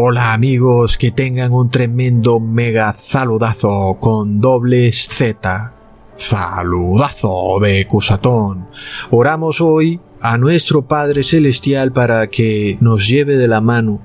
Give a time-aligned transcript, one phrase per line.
[0.00, 5.74] Hola amigos, que tengan un tremendo mega saludazo con dobles Z.
[6.16, 8.68] Saludazo de Cusatón.
[9.10, 14.00] Oramos hoy a nuestro Padre Celestial para que nos lleve de la mano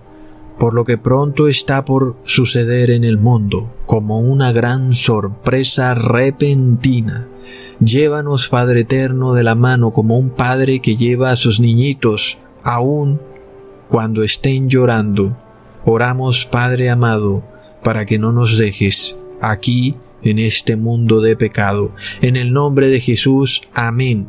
[0.58, 7.28] por lo que pronto está por suceder en el mundo, como una gran sorpresa repentina.
[7.80, 13.22] Llévanos, Padre Eterno, de la mano como un padre que lleva a sus niñitos, aún
[13.88, 15.38] cuando estén llorando,
[15.86, 17.44] Oramos, Padre amado,
[17.84, 21.94] para que no nos dejes aquí en este mundo de pecado.
[22.22, 24.28] En el nombre de Jesús, amén.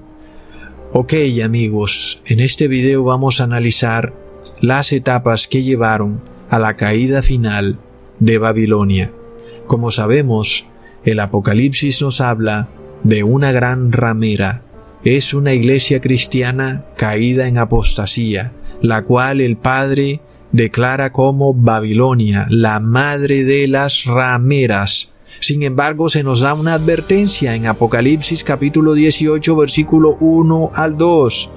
[0.92, 4.14] Ok amigos, en este video vamos a analizar
[4.60, 7.78] las etapas que llevaron a la caída final
[8.18, 9.12] de Babilonia.
[9.66, 10.66] Como sabemos,
[11.04, 12.68] el Apocalipsis nos habla
[13.02, 14.62] de una gran ramera.
[15.04, 20.20] Es una iglesia cristiana caída en apostasía, la cual el Padre
[20.54, 25.10] declara como Babilonia, la madre de las rameras.
[25.40, 31.50] Sin embargo, se nos da una advertencia en Apocalipsis capítulo 18 versículo 1 al 2.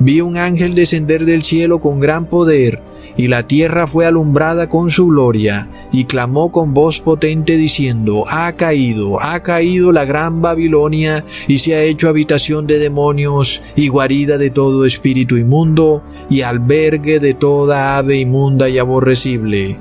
[0.00, 2.82] Vi un ángel descender del cielo con gran poder
[3.16, 8.52] y la tierra fue alumbrada con su gloria, y clamó con voz potente diciendo, Ha
[8.54, 14.38] caído, ha caído la gran Babilonia, y se ha hecho habitación de demonios, y guarida
[14.38, 19.76] de todo espíritu inmundo, y albergue de toda ave inmunda y aborrecible.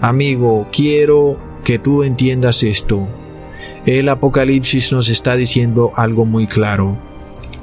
[0.00, 3.08] Amigo, quiero que tú entiendas esto.
[3.86, 6.96] El Apocalipsis nos está diciendo algo muy claro.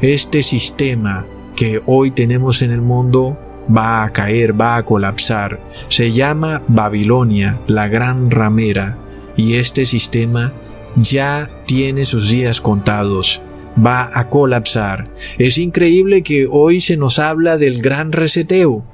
[0.01, 3.37] Este sistema que hoy tenemos en el mundo
[3.69, 5.59] va a caer, va a colapsar.
[5.89, 8.97] Se llama Babilonia, la gran ramera,
[9.35, 10.53] y este sistema
[10.95, 13.41] ya tiene sus días contados.
[13.83, 15.09] Va a colapsar.
[15.39, 18.85] Es increíble que hoy se nos habla del gran reseteo,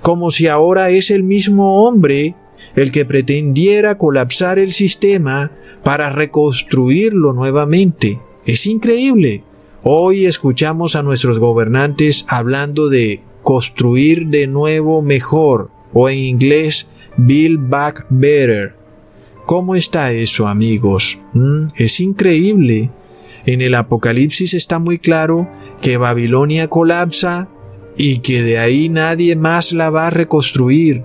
[0.00, 2.36] como si ahora es el mismo hombre
[2.76, 5.50] el que pretendiera colapsar el sistema
[5.82, 8.20] para reconstruirlo nuevamente.
[8.46, 9.44] Es increíble.
[9.82, 17.68] Hoy escuchamos a nuestros gobernantes hablando de construir de nuevo mejor o en inglés build
[17.68, 18.76] back better.
[19.46, 21.18] ¿Cómo está eso amigos?
[21.34, 22.90] Mm, es increíble.
[23.46, 25.48] En el Apocalipsis está muy claro
[25.82, 27.48] que Babilonia colapsa
[27.96, 31.04] y que de ahí nadie más la va a reconstruir.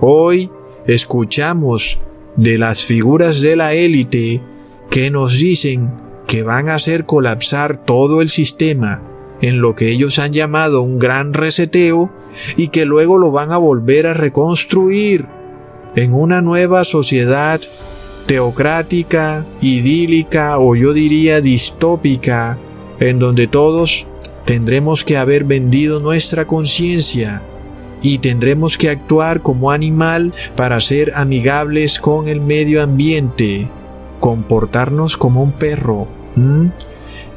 [0.00, 0.50] Hoy
[0.86, 1.98] escuchamos
[2.36, 4.42] de las figuras de la élite
[4.90, 5.90] que nos dicen
[6.26, 9.02] que van a hacer colapsar todo el sistema
[9.40, 12.10] en lo que ellos han llamado un gran reseteo
[12.56, 15.26] y que luego lo van a volver a reconstruir
[15.94, 17.60] en una nueva sociedad
[18.26, 22.58] teocrática, idílica o yo diría distópica,
[22.98, 24.06] en donde todos
[24.44, 27.42] tendremos que haber vendido nuestra conciencia
[28.02, 33.68] y tendremos que actuar como animal para ser amigables con el medio ambiente,
[34.20, 36.06] comportarnos como un perro.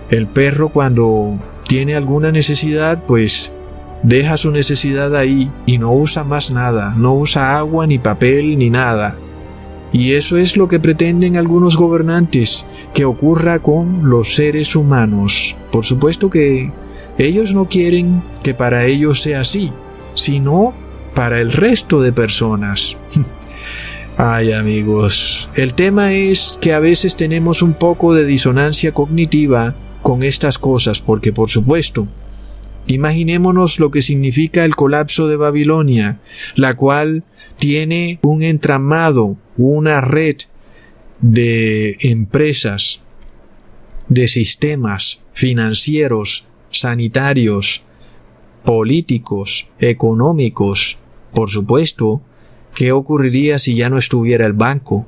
[0.09, 3.53] El perro cuando tiene alguna necesidad, pues
[4.02, 8.72] deja su necesidad ahí y no usa más nada, no usa agua ni papel ni
[8.72, 9.16] nada.
[9.94, 15.55] Y eso es lo que pretenden algunos gobernantes, que ocurra con los seres humanos.
[15.72, 16.72] Por supuesto que
[17.20, 19.72] ellos no quieren que para ellos sea así,
[20.16, 20.73] sino
[21.14, 22.97] para el resto de personas.
[24.17, 30.23] Ay amigos, el tema es que a veces tenemos un poco de disonancia cognitiva con
[30.23, 32.07] estas cosas, porque por supuesto,
[32.87, 36.19] imaginémonos lo que significa el colapso de Babilonia,
[36.55, 37.23] la cual
[37.57, 40.37] tiene un entramado, una red
[41.22, 43.03] de empresas,
[44.07, 47.84] de sistemas financieros, sanitarios,
[48.63, 50.97] políticos, económicos,
[51.34, 52.22] por supuesto,
[52.75, 55.05] ¿qué ocurriría si ya no estuviera el banco?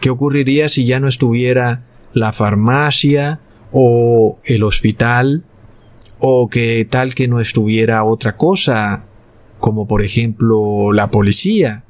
[0.00, 3.40] ¿Qué ocurriría si ya no estuviera la farmacia,
[3.74, 5.44] o el hospital
[6.20, 9.04] o que tal que no estuviera otra cosa,
[9.58, 11.84] como por ejemplo la policía.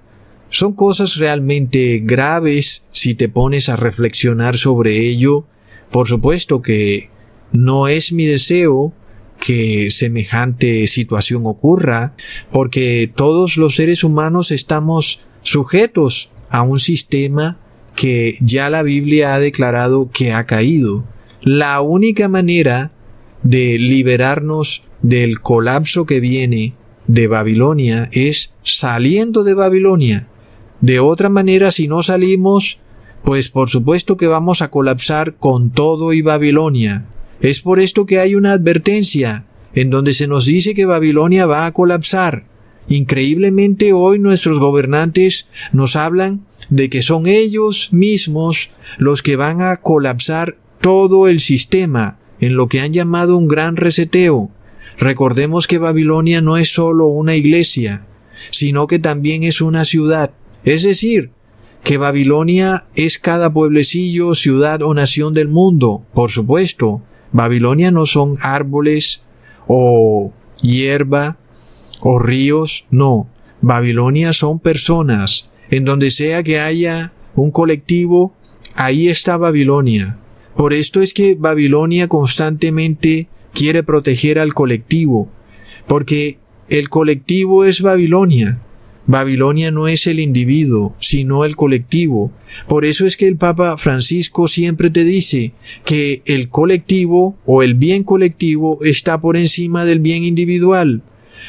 [0.48, 5.46] Son cosas realmente graves si te pones a reflexionar sobre ello.
[5.90, 7.10] Por supuesto que
[7.52, 8.92] no es mi deseo
[9.38, 12.14] que semejante situación ocurra,
[12.50, 17.58] porque todos los seres humanos estamos sujetos a un sistema
[17.94, 21.04] que ya la Biblia ha declarado que ha caído.
[21.44, 22.90] La única manera
[23.42, 26.72] de liberarnos del colapso que viene
[27.06, 30.26] de Babilonia es saliendo de Babilonia.
[30.80, 32.78] De otra manera, si no salimos,
[33.24, 37.04] pues por supuesto que vamos a colapsar con todo y Babilonia.
[37.42, 39.44] Es por esto que hay una advertencia
[39.74, 42.46] en donde se nos dice que Babilonia va a colapsar.
[42.88, 49.76] Increíblemente hoy nuestros gobernantes nos hablan de que son ellos mismos los que van a
[49.76, 54.50] colapsar todo el sistema en lo que han llamado un gran reseteo.
[54.98, 58.04] Recordemos que Babilonia no es solo una iglesia,
[58.50, 60.32] sino que también es una ciudad.
[60.62, 61.30] Es decir,
[61.84, 66.02] que Babilonia es cada pueblecillo, ciudad o nación del mundo.
[66.12, 67.00] Por supuesto,
[67.32, 69.22] Babilonia no son árboles
[69.66, 71.38] o hierba
[72.02, 73.26] o ríos, no.
[73.62, 75.50] Babilonia son personas.
[75.70, 78.34] En donde sea que haya un colectivo,
[78.76, 80.18] ahí está Babilonia.
[80.56, 85.28] Por esto es que Babilonia constantemente quiere proteger al colectivo,
[85.86, 88.60] porque el colectivo es Babilonia.
[89.06, 92.32] Babilonia no es el individuo, sino el colectivo.
[92.68, 95.52] Por eso es que el Papa Francisco siempre te dice
[95.84, 101.02] que el colectivo o el bien colectivo está por encima del bien individual.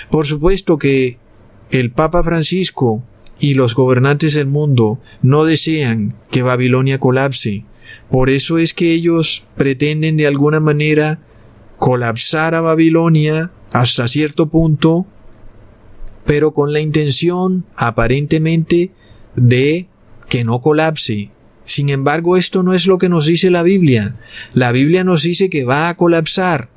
[0.09, 1.17] Por supuesto que
[1.71, 3.03] el Papa Francisco
[3.39, 7.63] y los gobernantes del mundo no desean que Babilonia colapse,
[8.09, 11.19] por eso es que ellos pretenden de alguna manera
[11.77, 15.05] colapsar a Babilonia hasta cierto punto,
[16.25, 18.91] pero con la intención aparentemente
[19.35, 19.87] de
[20.29, 21.31] que no colapse.
[21.65, 24.15] Sin embargo, esto no es lo que nos dice la Biblia.
[24.53, 26.69] La Biblia nos dice que va a colapsar.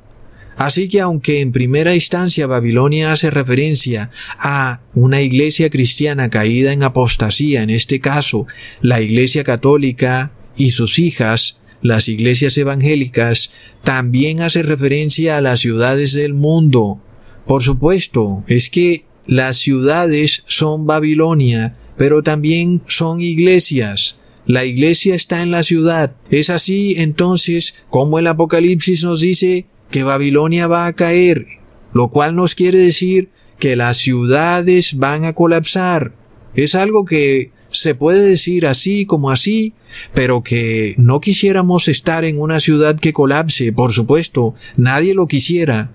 [0.57, 6.83] Así que aunque en primera instancia Babilonia hace referencia a una iglesia cristiana caída en
[6.83, 8.45] apostasía, en este caso
[8.81, 13.51] la iglesia católica y sus hijas, las iglesias evangélicas,
[13.83, 17.01] también hace referencia a las ciudades del mundo.
[17.47, 24.19] Por supuesto, es que las ciudades son Babilonia, pero también son iglesias.
[24.45, 26.15] La iglesia está en la ciudad.
[26.29, 31.45] Es así entonces como el Apocalipsis nos dice que Babilonia va a caer,
[31.93, 33.29] lo cual nos quiere decir
[33.59, 36.13] que las ciudades van a colapsar.
[36.53, 39.73] Es algo que se puede decir así como así,
[40.13, 45.91] pero que no quisiéramos estar en una ciudad que colapse, por supuesto, nadie lo quisiera.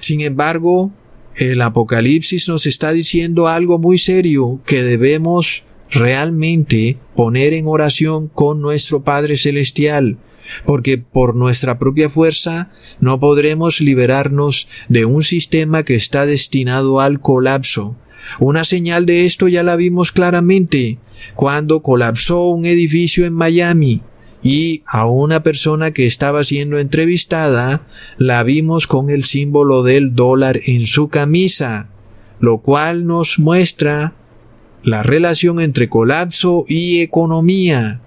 [0.00, 0.92] Sin embargo,
[1.36, 8.60] el Apocalipsis nos está diciendo algo muy serio que debemos realmente poner en oración con
[8.60, 10.18] nuestro Padre Celestial,
[10.64, 12.70] porque por nuestra propia fuerza
[13.00, 17.96] no podremos liberarnos de un sistema que está destinado al colapso.
[18.38, 20.98] Una señal de esto ya la vimos claramente
[21.34, 24.02] cuando colapsó un edificio en Miami
[24.42, 30.60] y a una persona que estaba siendo entrevistada la vimos con el símbolo del dólar
[30.66, 31.88] en su camisa,
[32.40, 34.14] lo cual nos muestra
[34.84, 38.00] la relación entre colapso y economía.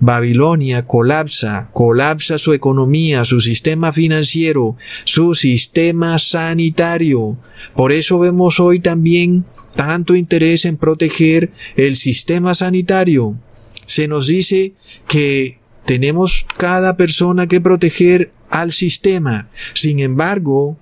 [0.00, 7.36] Babilonia colapsa, colapsa su economía, su sistema financiero, su sistema sanitario.
[7.76, 9.44] Por eso vemos hoy también
[9.76, 13.36] tanto interés en proteger el sistema sanitario.
[13.84, 14.72] Se nos dice
[15.06, 19.50] que tenemos cada persona que proteger al sistema.
[19.74, 20.78] Sin embargo,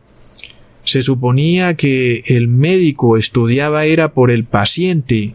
[0.84, 5.34] se suponía que el médico estudiaba era por el paciente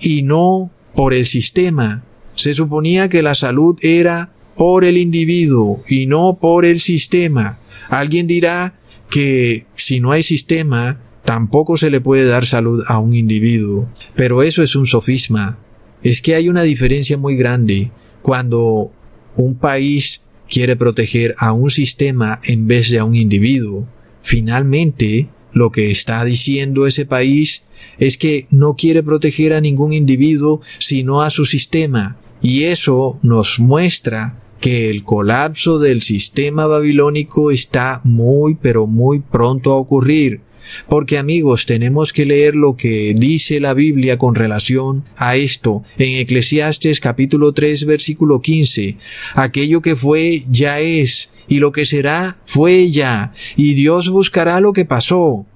[0.00, 2.04] y no por el sistema.
[2.40, 7.58] Se suponía que la salud era por el individuo y no por el sistema.
[7.90, 8.80] Alguien dirá
[9.10, 13.90] que si no hay sistema, tampoco se le puede dar salud a un individuo.
[14.16, 15.58] Pero eso es un sofisma.
[16.02, 17.92] Es que hay una diferencia muy grande
[18.22, 18.90] cuando
[19.36, 23.86] un país quiere proteger a un sistema en vez de a un individuo.
[24.22, 27.64] Finalmente, lo que está diciendo ese país
[27.98, 33.58] es que no quiere proteger a ningún individuo sino a su sistema, y eso nos
[33.58, 40.42] muestra que el colapso del sistema babilónico está muy pero muy pronto a ocurrir.
[40.88, 46.18] Porque amigos, tenemos que leer lo que dice la Biblia con relación a esto en
[46.18, 48.96] Eclesiastes capítulo 3 versículo 15.
[49.34, 54.72] Aquello que fue ya es, y lo que será fue ya, y Dios buscará lo
[54.72, 55.46] que pasó.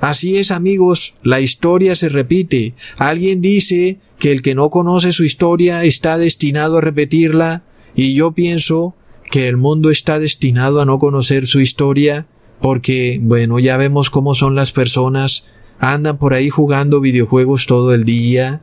[0.00, 2.74] Así es amigos, la historia se repite.
[2.96, 8.32] Alguien dice que el que no conoce su historia está destinado a repetirla y yo
[8.32, 8.94] pienso
[9.30, 12.26] que el mundo está destinado a no conocer su historia
[12.60, 15.46] porque, bueno, ya vemos cómo son las personas,
[15.78, 18.62] andan por ahí jugando videojuegos todo el día,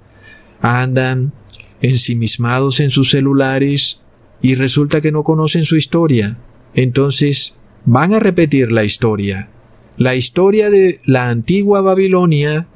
[0.61, 1.33] andan
[1.81, 4.01] ensimismados en sus celulares
[4.41, 6.37] y resulta que no conocen su historia.
[6.73, 9.49] Entonces, van a repetir la historia.
[9.97, 12.67] La historia de la antigua Babilonia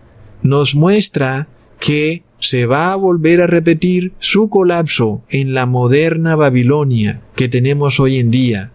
[0.41, 7.21] nos muestra que se va a volver a repetir su colapso en la moderna Babilonia
[7.35, 8.71] que tenemos hoy en día.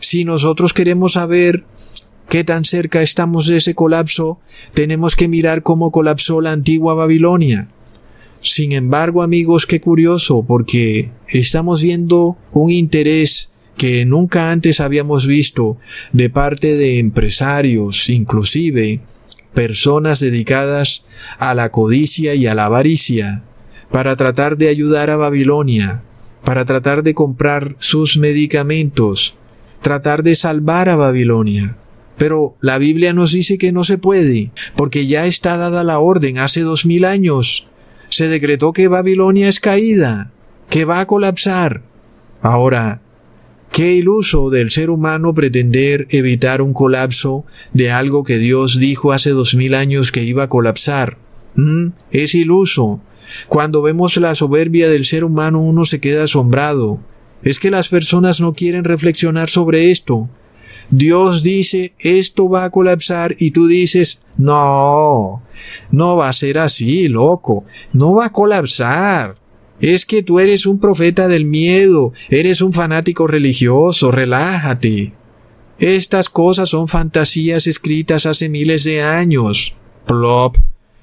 [0.00, 1.64] Si nosotros queremos saber
[2.28, 4.40] qué tan cerca estamos de ese colapso,
[4.72, 7.68] tenemos que mirar cómo colapsó la antigua Babilonia.
[8.40, 15.78] Sin embargo, amigos, qué curioso, porque estamos viendo un interés que nunca antes habíamos visto
[16.12, 19.00] de parte de empresarios, inclusive
[19.52, 21.04] personas dedicadas
[21.38, 23.42] a la codicia y a la avaricia,
[23.90, 26.02] para tratar de ayudar a Babilonia,
[26.44, 29.36] para tratar de comprar sus medicamentos,
[29.80, 31.76] tratar de salvar a Babilonia.
[32.16, 36.38] Pero la Biblia nos dice que no se puede, porque ya está dada la orden
[36.38, 37.66] hace dos mil años.
[38.08, 40.30] Se decretó que Babilonia es caída,
[40.68, 41.82] que va a colapsar.
[42.40, 43.00] Ahora,
[43.74, 49.30] qué iluso del ser humano pretender evitar un colapso de algo que Dios dijo hace
[49.30, 51.18] dos mil años que iba a colapsar.
[51.56, 51.88] ¿Mm?
[52.12, 53.00] Es iluso.
[53.48, 57.00] Cuando vemos la soberbia del ser humano uno se queda asombrado.
[57.42, 60.28] Es que las personas no quieren reflexionar sobre esto.
[60.90, 65.42] Dios dice, esto va a colapsar y tú dices, no,
[65.90, 69.34] no va a ser así, loco, no va a colapsar.
[69.80, 75.12] Es que tú eres un profeta del miedo, eres un fanático religioso, relájate.
[75.78, 79.74] Estas cosas son fantasías escritas hace miles de años.
[80.06, 80.56] Plop.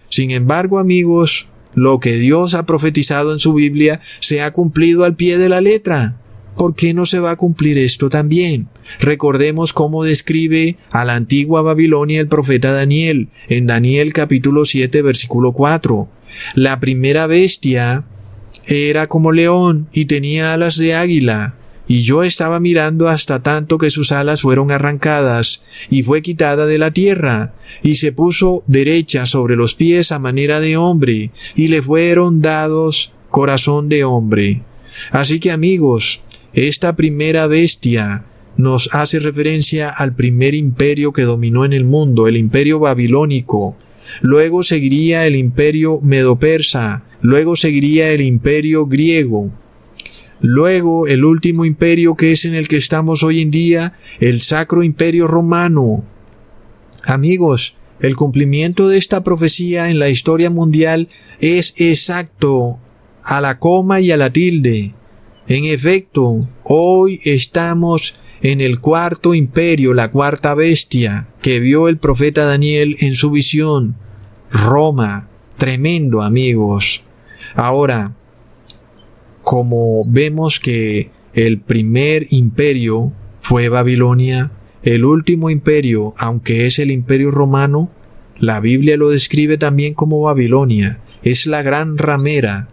[0.09, 5.15] Sin embargo, amigos, lo que Dios ha profetizado en su Biblia se ha cumplido al
[5.15, 6.17] pie de la letra.
[6.57, 8.67] ¿Por qué no se va a cumplir esto también?
[8.99, 15.53] Recordemos cómo describe a la antigua Babilonia el profeta Daniel en Daniel capítulo 7 versículo
[15.53, 16.09] 4.
[16.55, 18.05] La primera bestia
[18.71, 21.55] era como león y tenía alas de águila,
[21.87, 26.77] y yo estaba mirando hasta tanto que sus alas fueron arrancadas, y fue quitada de
[26.77, 31.81] la tierra, y se puso derecha sobre los pies a manera de hombre, y le
[31.81, 34.61] fueron dados corazón de hombre.
[35.11, 36.21] Así que amigos,
[36.53, 38.23] esta primera bestia
[38.57, 43.75] nos hace referencia al primer imperio que dominó en el mundo, el imperio babilónico.
[44.21, 49.51] Luego seguiría el imperio medo-persa, luego seguiría el imperio griego.
[50.41, 54.83] Luego el último imperio que es en el que estamos hoy en día, el Sacro
[54.83, 56.03] Imperio Romano.
[57.03, 61.09] Amigos, el cumplimiento de esta profecía en la historia mundial
[61.39, 62.79] es exacto
[63.23, 64.93] a la coma y a la tilde.
[65.47, 72.45] En efecto, hoy estamos en el cuarto imperio, la cuarta bestia, que vio el profeta
[72.45, 73.95] Daniel en su visión.
[74.51, 75.27] Roma.
[75.57, 77.03] Tremendo, amigos.
[77.55, 78.13] Ahora,
[79.43, 84.51] como vemos que el primer imperio fue Babilonia,
[84.83, 87.91] el último imperio, aunque es el imperio romano,
[88.39, 90.99] la Biblia lo describe también como Babilonia.
[91.21, 92.69] Es la gran ramera,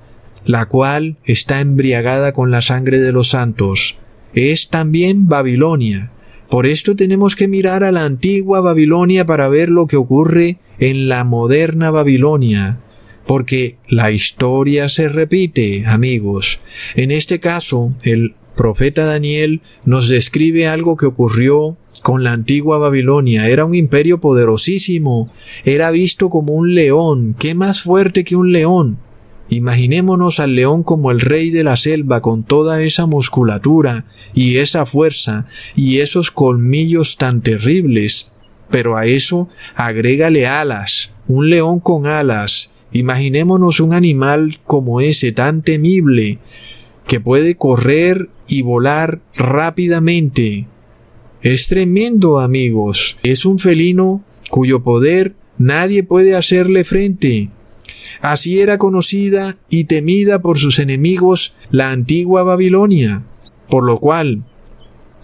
[0.47, 3.99] la cual está embriagada con la sangre de los santos.
[4.33, 6.11] Es también Babilonia.
[6.49, 11.09] Por esto tenemos que mirar a la antigua Babilonia para ver lo que ocurre en
[11.11, 12.81] la moderna Babilonia.
[13.29, 16.61] Porque la historia se repite, amigos.
[16.97, 23.47] En este caso, el profeta Daniel nos describe algo que ocurrió con la antigua Babilonia.
[23.47, 25.31] Era un imperio poderosísimo.
[25.67, 27.37] Era visto como un león.
[27.39, 28.99] ¿Qué más fuerte que un león?
[29.51, 34.87] Imaginémonos al león como el rey de la selva con toda esa musculatura y esa
[34.87, 38.31] fuerza y esos colmillos tan terribles.
[38.71, 42.73] Pero a eso agrégale alas, un león con alas.
[42.93, 46.39] Imaginémonos un animal como ese tan temible
[47.07, 50.67] que puede correr y volar rápidamente.
[51.43, 53.17] Es tremendo, amigos.
[53.23, 57.51] Es un felino cuyo poder nadie puede hacerle frente.
[58.21, 63.23] Así era conocida y temida por sus enemigos la antigua Babilonia,
[63.69, 64.45] por lo cual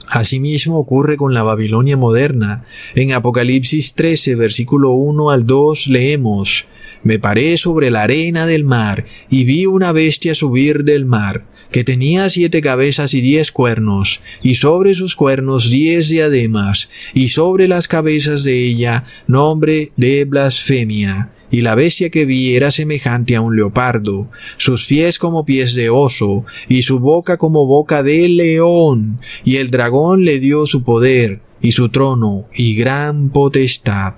[0.08, 2.64] Asimismo ocurre con la Babilonia moderna.
[2.94, 6.66] En Apocalipsis 13, versículo 1 al 2 leemos,
[7.02, 11.84] Me paré sobre la arena del mar y vi una bestia subir del mar, que
[11.84, 17.88] tenía siete cabezas y diez cuernos, y sobre sus cuernos diez diademas, y sobre las
[17.88, 23.54] cabezas de ella nombre de blasfemia y la bestia que vi era semejante a un
[23.54, 29.58] leopardo, sus pies como pies de oso, y su boca como boca de león, y
[29.58, 34.14] el dragón le dio su poder, y su trono, y gran potestad.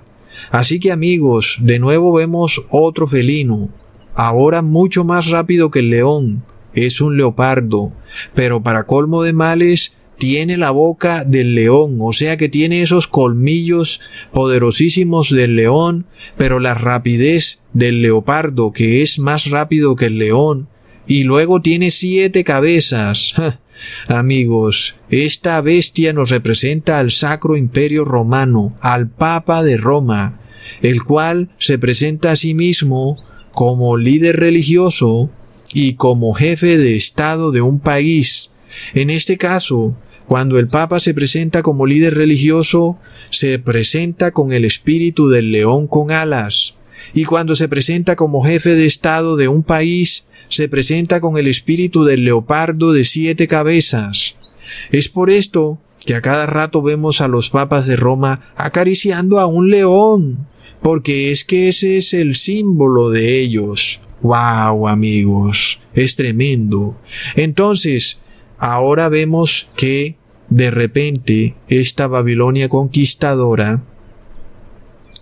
[0.49, 3.69] Así que amigos, de nuevo vemos otro felino,
[4.15, 7.91] ahora mucho más rápido que el león, es un leopardo,
[8.33, 13.07] pero para colmo de males tiene la boca del león, o sea que tiene esos
[13.07, 14.01] colmillos
[14.33, 16.05] poderosísimos del león,
[16.37, 20.67] pero la rapidez del leopardo, que es más rápido que el león,
[21.07, 23.33] y luego tiene siete cabezas.
[24.07, 30.39] Amigos, esta bestia nos representa al Sacro Imperio Romano, al Papa de Roma,
[30.81, 35.29] el cual se presenta a sí mismo como líder religioso
[35.73, 38.51] y como jefe de Estado de un país.
[38.93, 39.95] En este caso,
[40.27, 42.97] cuando el Papa se presenta como líder religioso,
[43.29, 46.75] se presenta con el espíritu del león con alas,
[47.13, 51.47] y cuando se presenta como jefe de Estado de un país, se presenta con el
[51.47, 54.35] espíritu del leopardo de siete cabezas.
[54.91, 59.45] Es por esto que a cada rato vemos a los papas de Roma acariciando a
[59.45, 60.47] un león,
[60.81, 63.99] porque es que ese es el símbolo de ellos.
[64.21, 65.79] ¡Wow, amigos!
[65.93, 66.99] Es tremendo.
[67.35, 68.19] Entonces,
[68.57, 70.17] ahora vemos que
[70.49, 73.83] de repente esta Babilonia conquistadora,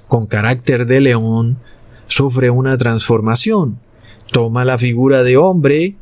[0.07, 1.57] con carácter de león,
[2.07, 3.79] sufre una transformación.
[4.31, 5.95] Toma la figura de hombre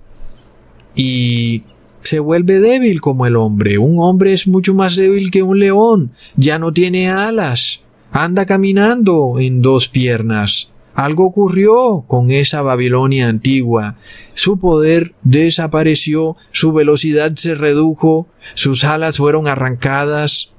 [0.95, 1.63] y
[2.03, 3.77] se vuelve débil como el hombre.
[3.77, 6.11] Un hombre es mucho más débil que un león.
[6.35, 7.81] Ya no tiene alas.
[8.11, 10.72] Anda caminando en dos piernas.
[10.95, 13.97] Algo ocurrió con esa Babilonia antigua.
[14.35, 20.51] Su poder desapareció, su velocidad se redujo, sus alas fueron arrancadas.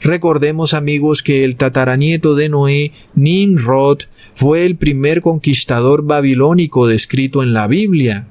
[0.00, 4.00] Recordemos amigos que el tataranieto de Noé, Nimrod,
[4.34, 8.28] fue el primer conquistador babilónico descrito en la Biblia.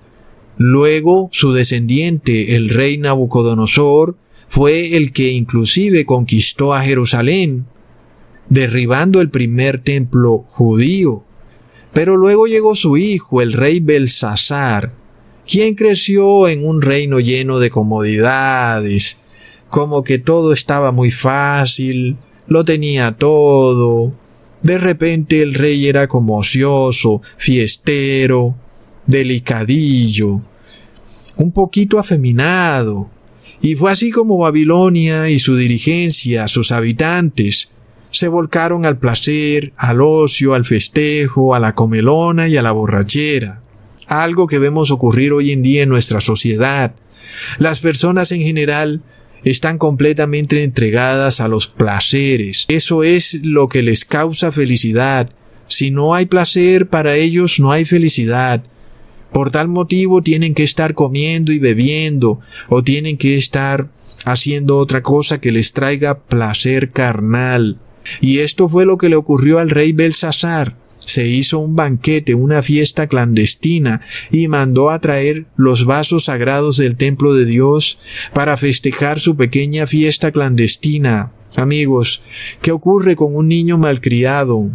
[0.58, 4.18] Luego, su descendiente, el rey Nabucodonosor,
[4.50, 7.66] fue el que inclusive conquistó a Jerusalén,
[8.50, 11.27] derribando el primer templo judío.
[11.94, 14.94] Pero luego llegó su hijo, el rey Belsasar,
[15.48, 19.18] quien creció en un reino lleno de comodidades,
[19.70, 24.14] como que todo estaba muy fácil, lo tenía todo,
[24.62, 28.56] de repente el rey era como ocioso, fiestero,
[29.06, 30.42] delicadillo,
[31.38, 33.10] un poquito afeminado.
[33.62, 37.72] Y fue así como Babilonia y su dirigencia, sus habitantes,
[38.18, 43.62] se volcaron al placer, al ocio, al festejo, a la comelona y a la borrachera.
[44.08, 46.96] Algo que vemos ocurrir hoy en día en nuestra sociedad.
[47.60, 49.02] Las personas en general
[49.44, 52.66] están completamente entregadas a los placeres.
[52.70, 55.30] Eso es lo que les causa felicidad.
[55.68, 58.64] Si no hay placer para ellos, no hay felicidad.
[59.32, 63.90] Por tal motivo tienen que estar comiendo y bebiendo, o tienen que estar
[64.26, 67.78] haciendo otra cosa que les traiga placer carnal.
[68.22, 70.76] Y esto fue lo que le ocurrió al rey Belsasar
[71.08, 76.98] se hizo un banquete, una fiesta clandestina, y mandó a traer los vasos sagrados del
[76.98, 77.98] templo de Dios
[78.34, 81.32] para festejar su pequeña fiesta clandestina.
[81.56, 82.22] Amigos,
[82.62, 84.70] ¿qué ocurre con un niño malcriado?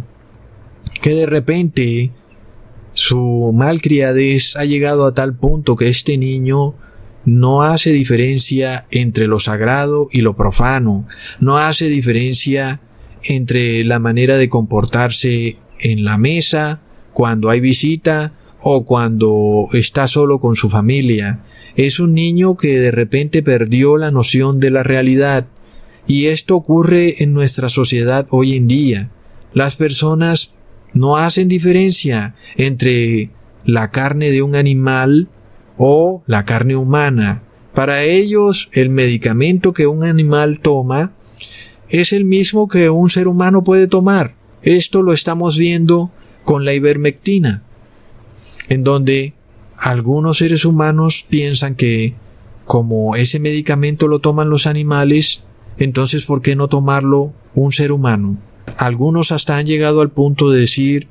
[1.01, 2.11] Que de repente
[2.93, 6.73] su malcriadez ha llegado a tal punto que este niño
[7.25, 11.07] no hace diferencia entre lo sagrado y lo profano,
[11.39, 12.81] no hace diferencia
[13.25, 16.81] entre la manera de comportarse en la mesa,
[17.13, 21.43] cuando hay visita o cuando está solo con su familia.
[21.75, 25.47] Es un niño que de repente perdió la noción de la realidad.
[26.07, 29.09] Y esto ocurre en nuestra sociedad hoy en día.
[29.53, 30.55] Las personas
[30.93, 33.31] no hacen diferencia entre
[33.65, 35.29] la carne de un animal
[35.77, 37.43] o la carne humana.
[37.73, 41.13] Para ellos el medicamento que un animal toma
[41.93, 44.33] es el mismo que un ser humano puede tomar.
[44.63, 46.09] Esto lo estamos viendo
[46.43, 47.61] con la ivermectina,
[48.67, 49.35] en donde
[49.77, 52.15] algunos seres humanos piensan que
[52.65, 55.43] como ese medicamento lo toman los animales,
[55.77, 58.37] entonces ¿por qué no tomarlo un ser humano?
[58.77, 61.05] Algunos hasta han llegado al punto de decir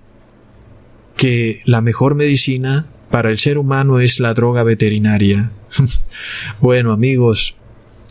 [1.16, 5.52] que la mejor medicina para el ser humano es la droga veterinaria.
[6.60, 7.54] bueno amigos,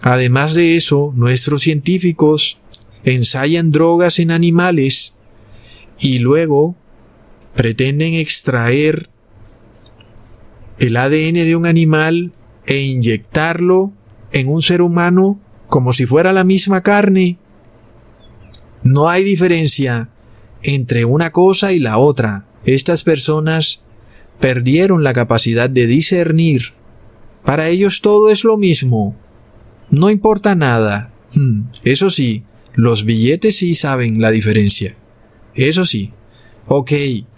[0.01, 2.61] además de eso, nuestros científicos
[3.03, 5.15] ensayan drogas en animales
[5.99, 6.75] y luego
[7.55, 9.09] pretenden extraer
[10.79, 12.31] el ADN de un animal
[12.65, 13.91] e inyectarlo
[14.31, 17.37] en un ser humano como si fuera la misma carne.
[18.83, 20.09] No hay diferencia
[20.63, 22.45] entre una cosa y la otra.
[22.65, 23.83] Estas personas
[24.39, 26.73] perdieron la capacidad de discernir.
[27.45, 29.15] Para ellos todo es lo mismo.
[29.89, 31.13] No importa nada.
[31.35, 34.95] Hmm, eso sí, los billetes sí saben la diferencia.
[35.55, 36.12] Eso sí.
[36.67, 36.91] Ok,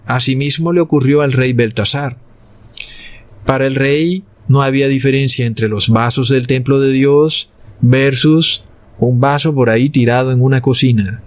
[0.06, 2.18] asimismo le ocurrió al rey Beltasar.
[3.44, 8.64] Para el rey no había diferencia entre los vasos del templo de Dios versus
[8.98, 11.22] un vaso por ahí tirado en una cocina.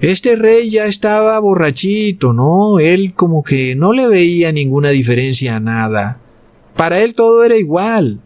[0.00, 2.78] Este rey ya estaba borrachito, ¿no?
[2.78, 6.20] Él como que no le veía ninguna diferencia a nada.
[6.74, 8.20] Para él todo era igual.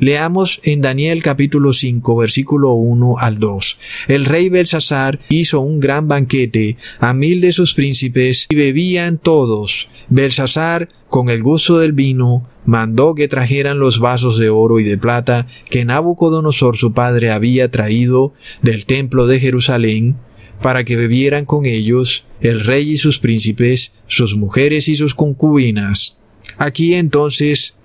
[0.00, 3.78] Leamos en Daniel capítulo 5 versículo 1 al 2.
[4.06, 9.88] El rey Belsasar hizo un gran banquete a mil de sus príncipes y bebían todos.
[10.08, 14.98] Belsasar, con el gusto del vino, mandó que trajeran los vasos de oro y de
[14.98, 20.16] plata que Nabucodonosor su padre había traído del templo de Jerusalén,
[20.62, 26.18] para que bebieran con ellos el rey y sus príncipes, sus mujeres y sus concubinas.
[26.56, 27.77] Aquí entonces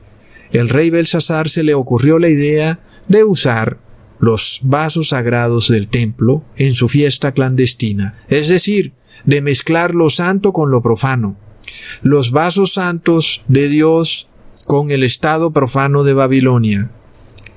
[0.53, 3.77] el rey Belsasar se le ocurrió la idea de usar
[4.19, 8.93] los vasos sagrados del templo en su fiesta clandestina, es decir,
[9.25, 11.35] de mezclar lo santo con lo profano,
[12.01, 14.29] los vasos santos de Dios
[14.65, 16.89] con el estado profano de Babilonia.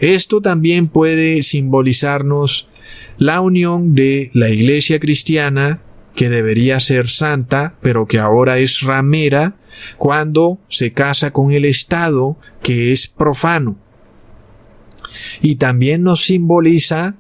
[0.01, 2.69] Esto también puede simbolizarnos
[3.19, 5.83] la unión de la iglesia cristiana,
[6.17, 9.55] que debería ser santa, pero que ahora es ramera,
[9.99, 13.77] cuando se casa con el Estado que es profano.
[15.43, 17.17] Y también nos simboliza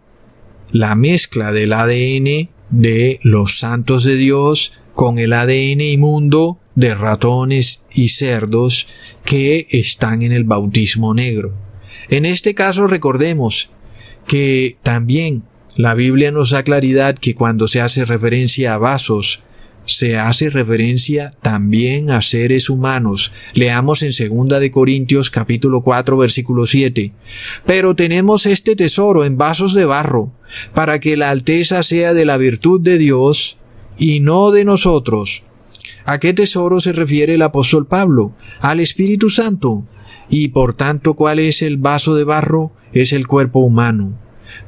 [0.72, 7.85] la mezcla del ADN de los santos de Dios con el ADN inmundo de ratones
[7.92, 8.88] y cerdos
[9.24, 11.52] que están en el bautismo negro.
[12.09, 13.70] En este caso recordemos
[14.26, 15.42] que también
[15.79, 19.43] la Biblia nos da claridad que cuando se hace referencia a vasos
[19.87, 23.33] se hace referencia también a seres humanos.
[23.55, 27.12] Leamos en 2 de Corintios capítulo 4 versículo 7.
[27.65, 30.33] Pero tenemos este tesoro en vasos de barro,
[30.75, 33.59] para que la alteza sea de la virtud de Dios
[33.97, 35.45] y no de nosotros.
[36.05, 38.35] ¿A qué tesoro se refiere el apóstol Pablo?
[38.61, 39.87] Al Espíritu Santo.
[40.29, 42.73] Y por tanto, ¿cuál es el vaso de barro?
[42.93, 44.19] Es el cuerpo humano.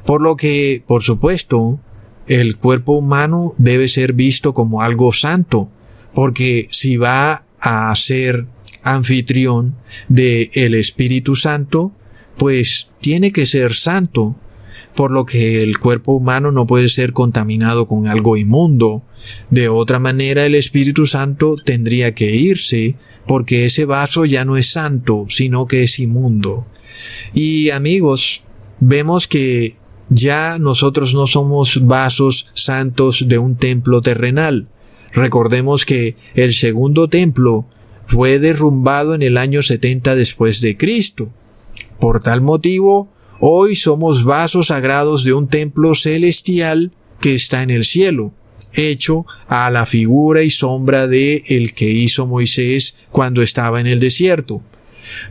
[0.05, 1.79] Por lo que, por supuesto,
[2.27, 5.69] el cuerpo humano debe ser visto como algo santo,
[6.13, 8.45] porque si va a ser
[8.83, 9.75] anfitrión
[10.07, 11.91] de el Espíritu Santo,
[12.37, 14.35] pues tiene que ser santo,
[14.95, 19.03] por lo que el cuerpo humano no puede ser contaminado con algo inmundo.
[19.49, 22.95] De otra manera, el Espíritu Santo tendría que irse,
[23.27, 26.65] porque ese vaso ya no es santo, sino que es inmundo.
[27.33, 28.43] Y amigos,
[28.79, 29.77] vemos que
[30.09, 34.67] ya nosotros no somos vasos santos de un templo terrenal.
[35.13, 37.65] Recordemos que el segundo templo
[38.07, 41.29] fue derrumbado en el año 70 después de Cristo.
[41.99, 47.83] Por tal motivo, hoy somos vasos sagrados de un templo celestial que está en el
[47.83, 48.33] cielo,
[48.73, 53.99] hecho a la figura y sombra de el que hizo Moisés cuando estaba en el
[53.99, 54.61] desierto.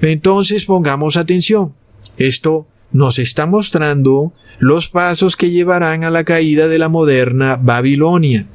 [0.00, 1.74] Entonces pongamos atención.
[2.16, 8.46] Esto nos está mostrando los pasos que llevarán a la caída de la moderna Babilonia.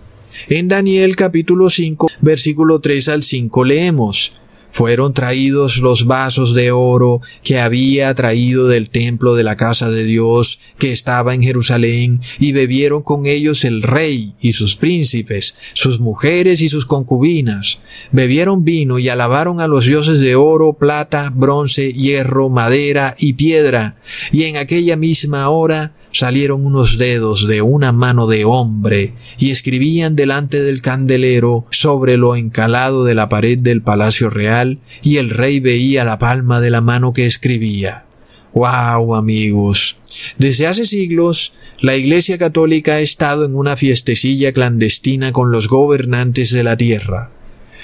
[0.49, 4.33] En Daniel capítulo 5 versículo 3 al 5 leemos,
[4.73, 10.03] fueron traídos los vasos de oro que había traído del templo de la casa de
[10.03, 15.99] Dios que estaba en Jerusalén, y bebieron con ellos el rey y sus príncipes, sus
[15.99, 17.79] mujeres y sus concubinas.
[18.11, 23.95] Bebieron vino y alabaron a los dioses de oro, plata, bronce, hierro, madera y piedra,
[24.31, 30.15] y en aquella misma hora salieron unos dedos de una mano de hombre y escribían
[30.15, 35.59] delante del candelero sobre lo encalado de la pared del palacio real y el rey
[35.59, 38.05] veía la palma de la mano que escribía.
[38.53, 39.97] ¡Wow, amigos!
[40.37, 46.51] Desde hace siglos, la Iglesia Católica ha estado en una fiestecilla clandestina con los gobernantes
[46.51, 47.31] de la tierra.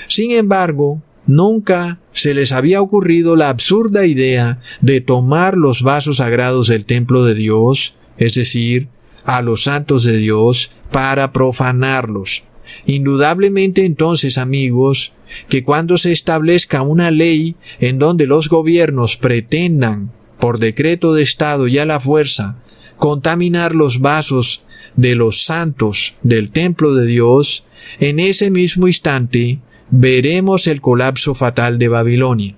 [0.08, 6.68] Sin embargo, nunca se les había ocurrido la absurda idea de tomar los vasos sagrados
[6.68, 8.88] del templo de Dios es decir,
[9.26, 12.44] a los santos de Dios, para profanarlos.
[12.86, 15.14] Indudablemente entonces, amigos,
[15.48, 21.68] que cuando se establezca una ley en donde los gobiernos pretendan, por decreto de Estado
[21.68, 22.58] y a la fuerza,
[22.98, 24.64] contaminar los vasos
[24.96, 27.64] de los santos del templo de Dios,
[28.00, 32.56] en ese mismo instante veremos el colapso fatal de Babilonia.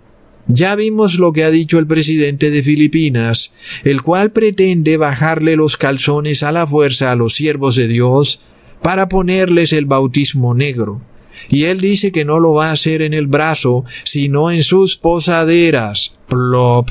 [0.48, 5.78] Ya vimos lo que ha dicho el presidente de Filipinas, el cual pretende bajarle los
[5.78, 8.42] calzones a la fuerza a los siervos de Dios
[8.82, 11.02] para ponerles el bautismo negro.
[11.50, 14.98] Y él dice que no lo va a hacer en el brazo, sino en sus
[14.98, 16.16] posaderas.
[16.28, 16.90] Plop.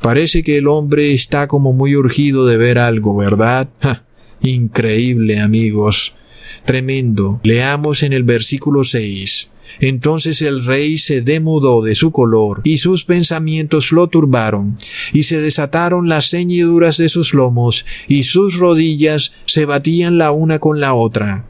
[0.00, 3.68] Parece que el hombre está como muy urgido de ver algo, ¿verdad?
[4.42, 6.14] Increíble, amigos.
[6.64, 7.40] Tremendo.
[7.44, 9.51] Leamos en el versículo 6.
[9.80, 14.76] Entonces el rey se demudó de su color, y sus pensamientos lo turbaron,
[15.12, 20.58] y se desataron las ceñiduras de sus lomos, y sus rodillas se batían la una
[20.58, 21.46] con la otra.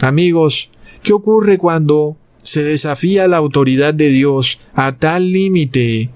[0.00, 0.70] Amigos,
[1.02, 6.10] ¿qué ocurre cuando se desafía la autoridad de Dios a tal límite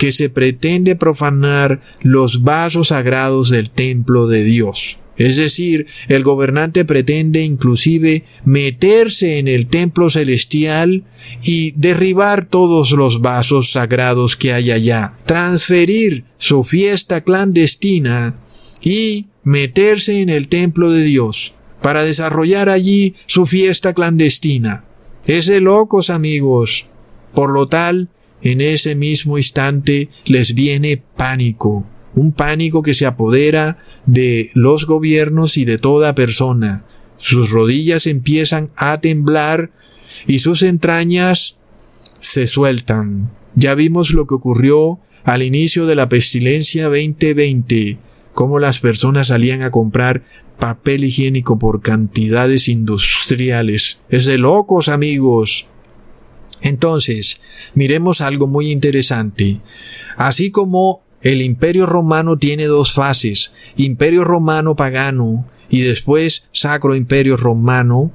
[0.00, 4.96] que se pretende profanar los vasos sagrados del templo de Dios.
[5.20, 11.04] Es decir, el gobernante pretende inclusive meterse en el templo celestial
[11.44, 18.36] y derribar todos los vasos sagrados que hay allá, transferir su fiesta clandestina
[18.80, 21.52] y meterse en el templo de Dios
[21.82, 24.86] para desarrollar allí su fiesta clandestina.
[25.26, 26.86] Es de locos amigos.
[27.34, 28.08] Por lo tal,
[28.40, 31.84] en ese mismo instante les viene pánico,
[32.20, 36.84] un pánico que se apodera de los gobiernos y de toda persona.
[37.16, 39.70] Sus rodillas empiezan a temblar
[40.26, 41.56] y sus entrañas
[42.18, 43.30] se sueltan.
[43.54, 47.98] Ya vimos lo que ocurrió al inicio de la pestilencia 2020,
[48.34, 50.22] cómo las personas salían a comprar
[50.58, 53.98] papel higiénico por cantidades industriales.
[54.10, 55.66] Es de locos, amigos.
[56.60, 57.40] Entonces,
[57.74, 59.60] miremos algo muy interesante.
[60.18, 67.36] Así como el imperio romano tiene dos fases, imperio romano pagano y después sacro imperio
[67.36, 68.10] romano,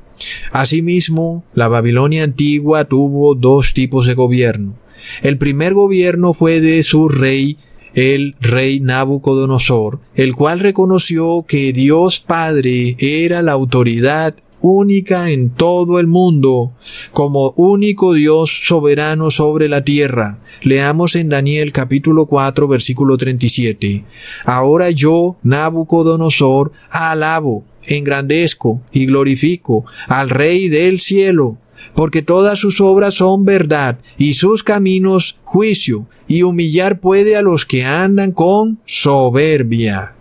[0.51, 4.75] asimismo la Babilonia antigua tuvo dos tipos de gobierno.
[5.21, 7.57] El primer gobierno fue de su rey
[7.95, 15.99] el rey Nabucodonosor, el cual reconoció que Dios Padre era la autoridad única en todo
[15.99, 16.73] el mundo,
[17.11, 20.39] como único Dios soberano sobre la tierra.
[20.63, 24.03] Leamos en Daniel capítulo 4 versículo 37.
[24.45, 31.57] Ahora yo, Nabucodonosor, alabo, engrandezco y glorifico al Rey del cielo,
[31.93, 37.65] porque todas sus obras son verdad y sus caminos juicio, y humillar puede a los
[37.65, 40.15] que andan con soberbia.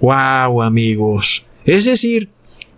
[0.00, 1.44] Wow, amigos.
[1.64, 2.30] Es decir,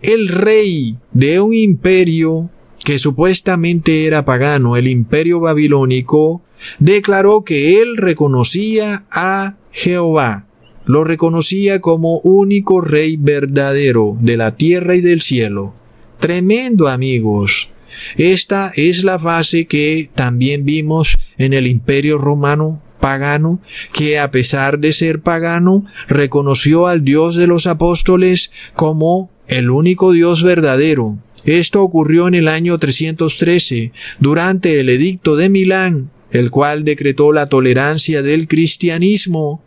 [0.02, 2.50] el rey de un imperio
[2.84, 6.42] que supuestamente era pagano, el imperio babilónico,
[6.78, 10.46] declaró que él reconocía a Jehová,
[10.86, 15.74] lo reconocía como único rey verdadero de la tierra y del cielo.
[16.18, 17.68] Tremendo amigos.
[18.16, 23.60] Esta es la fase que también vimos en el imperio romano pagano,
[23.92, 30.12] que a pesar de ser pagano, reconoció al Dios de los apóstoles como el único
[30.12, 31.18] Dios verdadero.
[31.44, 37.46] Esto ocurrió en el año 313, durante el edicto de Milán, el cual decretó la
[37.46, 39.62] tolerancia del cristianismo.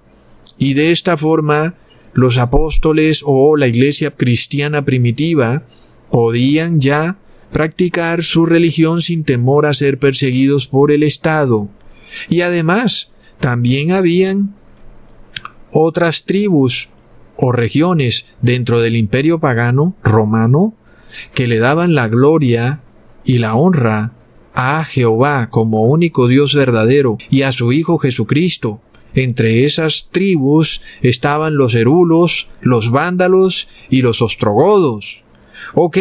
[0.58, 1.76] Y de esta forma,
[2.14, 5.64] los apóstoles o la iglesia cristiana primitiva
[6.10, 7.18] podían ya
[7.52, 11.68] practicar su religión sin temor a ser perseguidos por el Estado.
[12.30, 14.56] Y además, también habían
[15.72, 16.88] otras tribus
[17.36, 20.76] o regiones dentro del imperio pagano romano
[21.34, 22.82] que le daban la gloria
[23.26, 24.14] y la honra
[24.54, 28.82] a Jehová como único Dios verdadero y a su Hijo Jesucristo.
[29.16, 35.24] Entre esas tribus estaban los herulos, los vándalos y los ostrogodos.
[35.76, 35.98] Ok,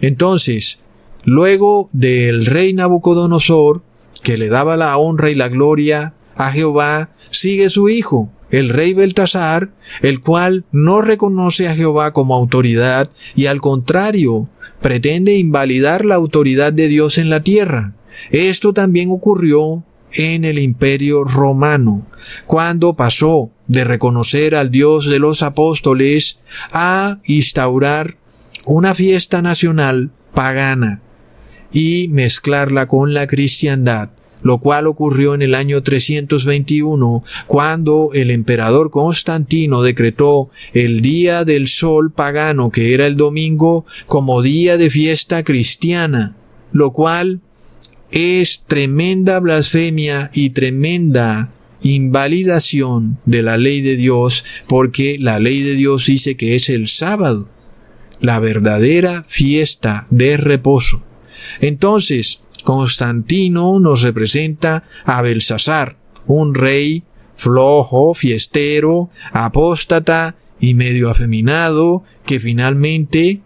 [0.00, 0.82] entonces,
[1.24, 3.82] luego del rey Nabucodonosor,
[4.22, 8.94] que le daba la honra y la gloria a Jehová, sigue su hijo, el rey
[8.94, 14.48] Beltasar, el cual no reconoce a Jehová como autoridad y al contrario,
[14.80, 17.94] pretende invalidar la autoridad de Dios en la tierra.
[18.30, 22.06] Esto también ocurrió en el imperio romano,
[22.46, 26.38] cuando pasó de reconocer al Dios de los apóstoles
[26.70, 28.16] a instaurar
[28.64, 31.02] una fiesta nacional pagana
[31.72, 34.10] y mezclarla con la cristiandad
[34.44, 41.66] lo cual ocurrió en el año 321, cuando el emperador Constantino decretó el día del
[41.66, 46.36] sol pagano, que era el domingo, como día de fiesta cristiana,
[46.72, 47.40] lo cual
[48.12, 51.50] es tremenda blasfemia y tremenda
[51.82, 56.88] invalidación de la ley de Dios, porque la ley de Dios dice que es el
[56.88, 57.48] sábado,
[58.20, 61.02] la verdadera fiesta de reposo.
[61.60, 65.96] Entonces, Constantino nos representa a Belsasar,
[66.26, 67.04] un rey
[67.36, 73.40] flojo, fiestero, apóstata y medio afeminado que finalmente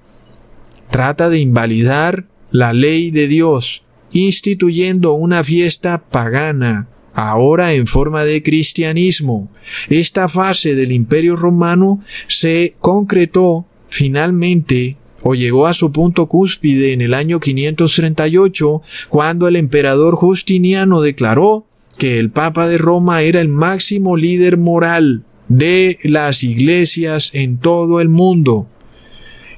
[0.90, 8.42] trata de invalidar la ley de Dios, instituyendo una fiesta pagana, ahora en forma de
[8.42, 9.50] cristianismo.
[9.88, 17.00] Esta fase del imperio romano se concretó finalmente o llegó a su punto cúspide en
[17.00, 21.66] el año 538, cuando el emperador Justiniano declaró
[21.98, 28.00] que el Papa de Roma era el máximo líder moral de las iglesias en todo
[28.00, 28.68] el mundo.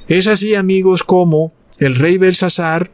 [0.08, 2.90] Es así, amigos, como el rey Belsasar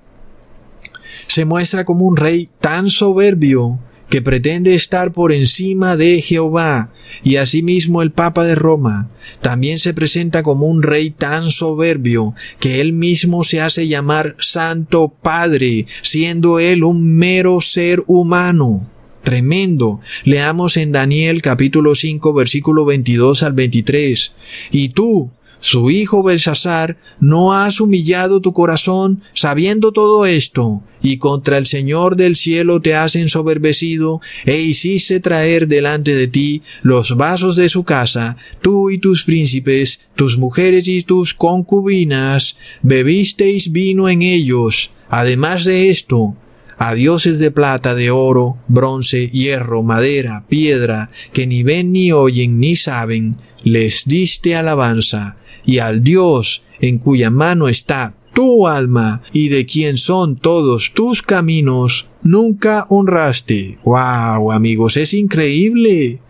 [1.29, 6.93] se muestra como un rey tan soberbio que pretende estar por encima de Jehová,
[7.23, 12.81] y asimismo el Papa de Roma, también se presenta como un rey tan soberbio que
[12.81, 18.89] él mismo se hace llamar Santo Padre, siendo él un mero ser humano.
[19.23, 20.01] Tremendo.
[20.23, 24.35] Leamos en Daniel capítulo 5 versículo 22 al 23.
[24.71, 31.59] Y tú, su hijo Belsasar, no has humillado tu corazón sabiendo todo esto, y contra
[31.59, 37.57] el Señor del cielo te has ensoberbecido, e hiciste traer delante de ti los vasos
[37.57, 44.23] de su casa, tú y tus príncipes, tus mujeres y tus concubinas, bebisteis vino en
[44.23, 44.93] ellos.
[45.09, 46.35] Además de esto,
[46.79, 52.61] a dioses de plata, de oro, bronce, hierro, madera, piedra, que ni ven ni oyen
[52.61, 59.49] ni saben, les diste alabanza, y al Dios en cuya mano está tu alma y
[59.49, 63.79] de quien son todos tus caminos, nunca honraste.
[63.83, 64.99] ¡Wow, amigos!
[64.99, 66.21] Es increíble.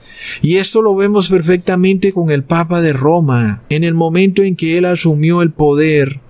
[0.41, 4.79] Y esto lo vemos perfectamente con el Papa de Roma, en el momento en que
[4.79, 6.21] él asumió el poder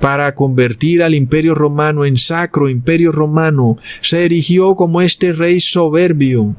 [0.00, 6.56] para convertir al imperio romano en sacro imperio romano, se erigió como este rey soberbio,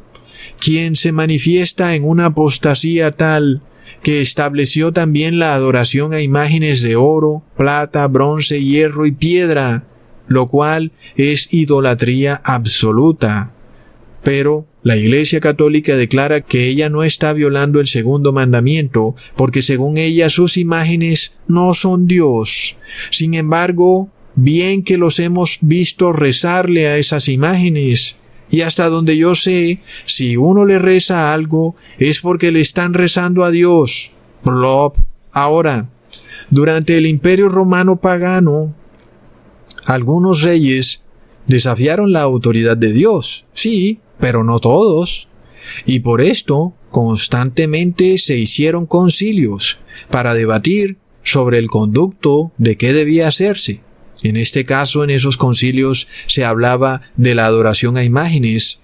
[0.60, 3.62] quien se manifiesta en una apostasía tal
[4.04, 9.84] que estableció también la adoración a imágenes de oro, plata, bronce, hierro y piedra,
[10.27, 13.51] lo cual es idolatría absoluta.
[14.23, 19.98] Pero la Iglesia Católica declara que ella no está violando el segundo mandamiento, porque según
[19.98, 22.78] ella sus imágenes no son Dios.
[23.12, 28.17] Sin embargo, bien que los hemos visto rezarle a esas imágenes,
[28.50, 33.46] y hasta donde yo sé, si uno le reza algo, es porque le están rezando
[33.46, 34.12] a Dios.
[34.44, 34.98] Plop.
[35.32, 35.89] Ahora,
[36.50, 38.76] durante el imperio romano pagano,
[39.86, 41.04] algunos reyes
[41.48, 43.46] desafiaron la autoridad de Dios.
[43.54, 45.28] Sí, pero no todos.
[45.86, 49.80] Y por esto constantemente se hicieron concilios
[50.10, 53.82] para debatir sobre el conducto de qué debía hacerse.
[54.24, 58.82] En este caso, en esos concilios se hablaba de la adoración a imágenes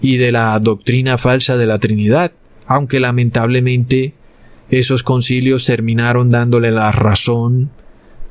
[0.00, 2.32] y de la doctrina falsa de la Trinidad,
[2.66, 4.14] aunque lamentablemente
[4.70, 7.70] esos concilios terminaron dándole la razón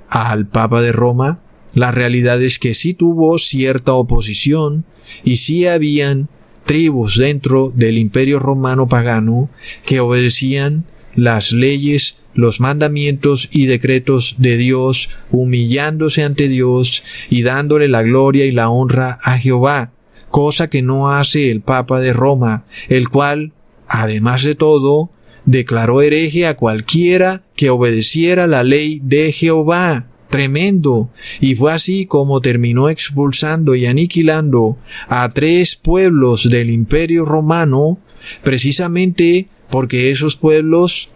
[0.10, 1.39] al Papa de Roma.
[1.74, 4.86] La realidad es que sí tuvo cierta oposición
[5.24, 6.30] y sí habían
[6.69, 9.49] tribus dentro del imperio romano pagano
[9.88, 17.88] que obedecían las leyes, los mandamientos y decretos de Dios, humillándose ante Dios y dándole
[17.88, 19.93] la gloria y la honra a Jehová,
[20.29, 23.51] cosa que no hace el Papa de Roma, el cual,
[23.88, 25.10] además de todo,
[25.45, 32.41] declaró hereje a cualquiera que obedeciera la ley de Jehová tremendo, y fue así como
[32.41, 37.97] terminó expulsando y aniquilando a tres pueblos del imperio romano,
[38.43, 41.09] precisamente porque esos pueblos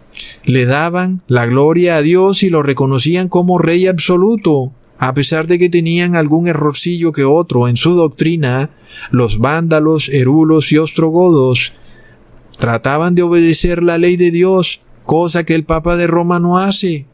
[0.44, 4.72] le daban la gloria a Dios y lo reconocían como rey absoluto.
[4.98, 8.70] A pesar de que tenían algún errorcillo que otro en su doctrina,
[9.10, 11.72] los vándalos, erulos y ostrogodos
[12.58, 17.06] trataban de obedecer la ley de Dios, cosa que el Papa de Roma no hace.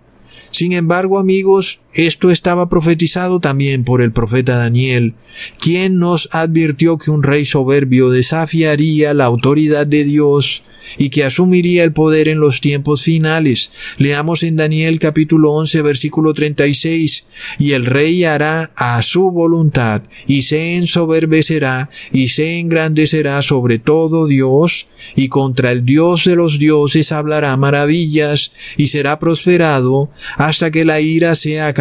[0.51, 5.15] Sin embargo, amigos, esto estaba profetizado también por el profeta Daniel,
[5.59, 10.63] quien nos advirtió que un rey soberbio desafiaría la autoridad de Dios
[10.99, 13.71] y que asumiría el poder en los tiempos finales.
[13.99, 17.27] Leamos en Daniel capítulo 11 versículo 36,
[17.59, 24.27] y el rey hará a su voluntad y se ensoberbecerá y se engrandecerá sobre todo
[24.27, 30.85] Dios y contra el Dios de los dioses hablará maravillas y será prosperado hasta que
[30.85, 31.73] la ira sea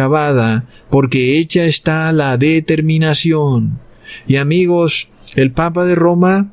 [0.90, 3.80] porque hecha está la determinación.
[4.26, 6.52] Y amigos, el Papa de Roma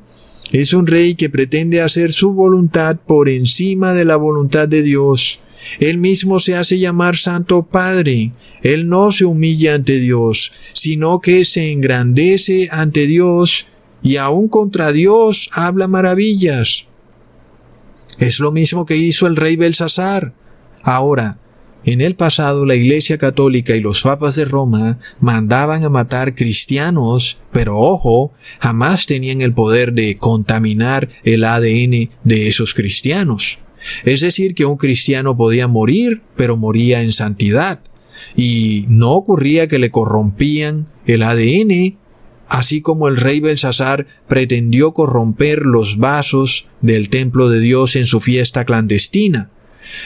[0.52, 5.40] es un rey que pretende hacer su voluntad por encima de la voluntad de Dios.
[5.80, 8.32] Él mismo se hace llamar Santo Padre.
[8.62, 13.66] Él no se humilla ante Dios, sino que se engrandece ante Dios
[14.02, 16.86] y aun contra Dios habla maravillas.
[18.18, 20.32] Es lo mismo que hizo el rey Belsasar.
[20.82, 21.38] Ahora,
[21.84, 27.38] en el pasado la Iglesia Católica y los papas de Roma mandaban a matar cristianos,
[27.52, 33.58] pero ojo, jamás tenían el poder de contaminar el ADN de esos cristianos.
[34.04, 37.80] Es decir, que un cristiano podía morir, pero moría en santidad.
[38.36, 41.96] Y no ocurría que le corrompían el ADN,
[42.48, 48.20] así como el rey Belsasar pretendió corromper los vasos del templo de Dios en su
[48.20, 49.50] fiesta clandestina.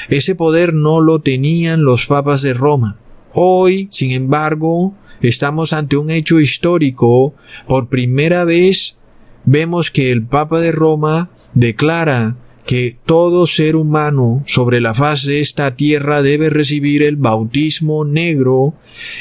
[0.08, 2.98] Ese poder no lo tenían los papas de Roma.
[3.32, 7.34] Hoy, sin embargo, estamos ante un hecho histórico.
[7.66, 8.98] Por primera vez
[9.44, 15.40] vemos que el Papa de Roma declara que todo ser humano sobre la faz de
[15.40, 18.74] esta tierra debe recibir el bautismo negro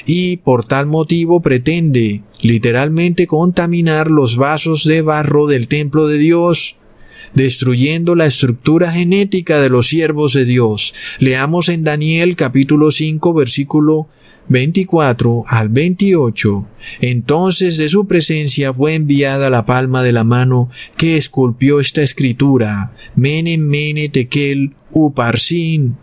[0.05, 6.77] y por tal motivo pretende literalmente contaminar los vasos de barro del templo de Dios
[7.33, 10.93] destruyendo la estructura genética de los siervos de Dios.
[11.19, 14.07] Leamos en Daniel capítulo 5 versículo
[14.49, 16.67] 24 al 28.
[16.99, 22.93] Entonces de su presencia fue enviada la palma de la mano que esculpió esta escritura,
[23.15, 25.97] Mene Mene Tekel Uparsin.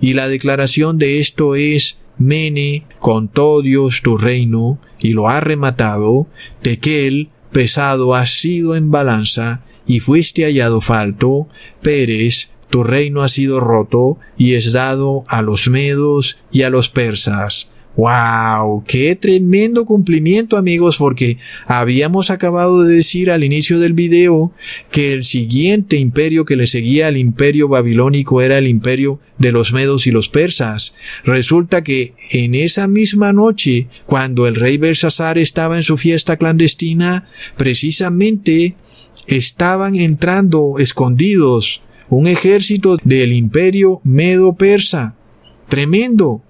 [0.00, 6.26] Y la declaración de esto es, Mene, contó Dios tu reino, y lo ha rematado,
[6.62, 11.48] Tekel, pesado has sido en balanza, y fuiste hallado falto,
[11.82, 16.90] Pérez, tu reino ha sido roto, y es dado a los medos y a los
[16.90, 17.70] persas.
[17.96, 18.82] ¡Wow!
[18.88, 20.96] ¡Qué tremendo cumplimiento amigos!
[20.96, 24.50] Porque habíamos acabado de decir al inicio del video
[24.90, 29.72] que el siguiente imperio que le seguía al imperio babilónico era el imperio de los
[29.72, 30.96] medos y los persas.
[31.24, 37.28] Resulta que en esa misma noche, cuando el rey Belsasar estaba en su fiesta clandestina,
[37.56, 38.74] precisamente
[39.26, 45.14] estaban entrando escondidos un ejército del imperio medo-persa.
[45.68, 46.42] Tremendo.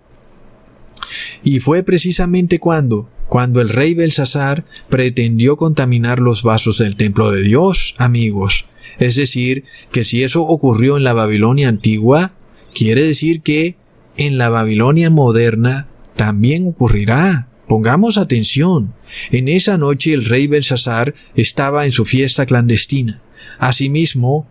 [1.42, 7.42] Y fue precisamente cuando, cuando el rey Belsasar pretendió contaminar los vasos del templo de
[7.42, 8.66] Dios, amigos.
[8.98, 12.32] Es decir, que si eso ocurrió en la Babilonia antigua,
[12.74, 13.76] quiere decir que
[14.16, 17.48] en la Babilonia moderna también ocurrirá.
[17.74, 18.94] Pongamos atención.
[19.32, 23.20] En esa noche el rey Belsasar estaba en su fiesta clandestina.
[23.58, 24.46] Asimismo,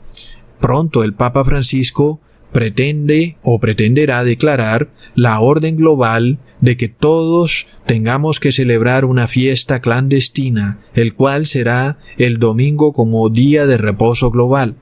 [0.60, 2.20] pronto el Papa Francisco
[2.52, 9.80] pretende o pretenderá declarar la orden global de que todos tengamos que celebrar una fiesta
[9.80, 14.76] clandestina, el cual será el domingo como día de reposo global.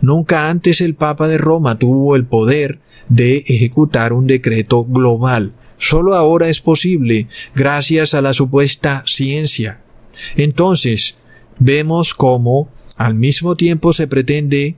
[0.00, 2.78] Nunca antes el Papa de Roma tuvo el poder
[3.08, 5.52] de ejecutar un decreto global.
[5.78, 9.80] Solo ahora es posible gracias a la supuesta ciencia.
[10.36, 11.16] Entonces,
[11.58, 14.76] vemos cómo al mismo tiempo se pretende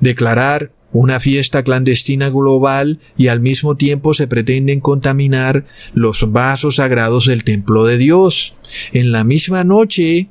[0.00, 5.64] declarar una fiesta clandestina global y al mismo tiempo se pretenden contaminar
[5.94, 8.54] los vasos sagrados del templo de Dios.
[8.92, 10.28] En la misma noche,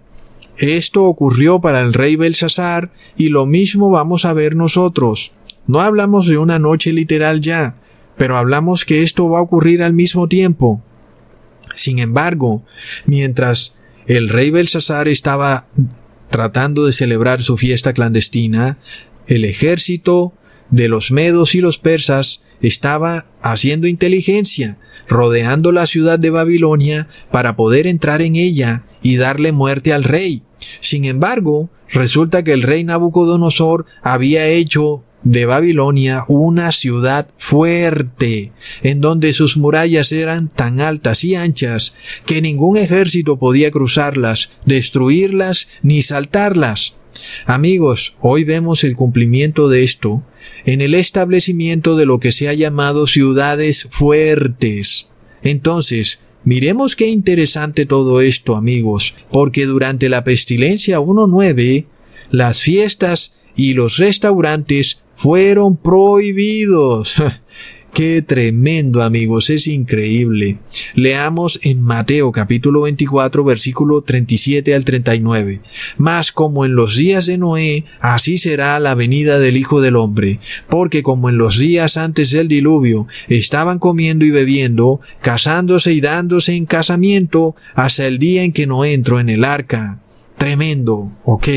[0.59, 5.31] esto ocurrió para el rey Belsasar y lo mismo vamos a ver nosotros.
[5.65, 7.80] No hablamos de una noche literal ya,
[8.21, 10.79] pero hablamos que esto va a ocurrir al mismo tiempo.
[11.73, 12.63] Sin embargo,
[13.07, 15.67] mientras el rey Belsasar estaba
[16.29, 18.77] tratando de celebrar su fiesta clandestina,
[19.25, 20.33] el ejército
[20.69, 27.55] de los medos y los persas estaba haciendo inteligencia, rodeando la ciudad de Babilonia para
[27.55, 30.43] poder entrar en ella y darle muerte al rey.
[30.79, 38.51] Sin embargo, resulta que el rey Nabucodonosor había hecho de Babilonia una ciudad fuerte,
[38.81, 41.93] en donde sus murallas eran tan altas y anchas
[42.25, 46.95] que ningún ejército podía cruzarlas, destruirlas ni saltarlas.
[47.45, 50.23] Amigos, hoy vemos el cumplimiento de esto
[50.65, 55.09] en el establecimiento de lo que se ha llamado ciudades fuertes.
[55.43, 61.85] Entonces, miremos qué interesante todo esto, amigos, porque durante la pestilencia 1.9,
[62.31, 67.21] las fiestas y los restaurantes fueron prohibidos.
[67.93, 70.59] Qué tremendo amigos, es increíble.
[70.95, 75.61] Leamos en Mateo capítulo 24 versículo 37 al 39.
[75.97, 80.39] Mas como en los días de Noé, así será la venida del Hijo del Hombre,
[80.69, 86.55] porque como en los días antes del diluvio estaban comiendo y bebiendo, casándose y dándose
[86.55, 90.00] en casamiento, hasta el día en que no entró en el arca.
[90.41, 91.47] Tremendo, ok.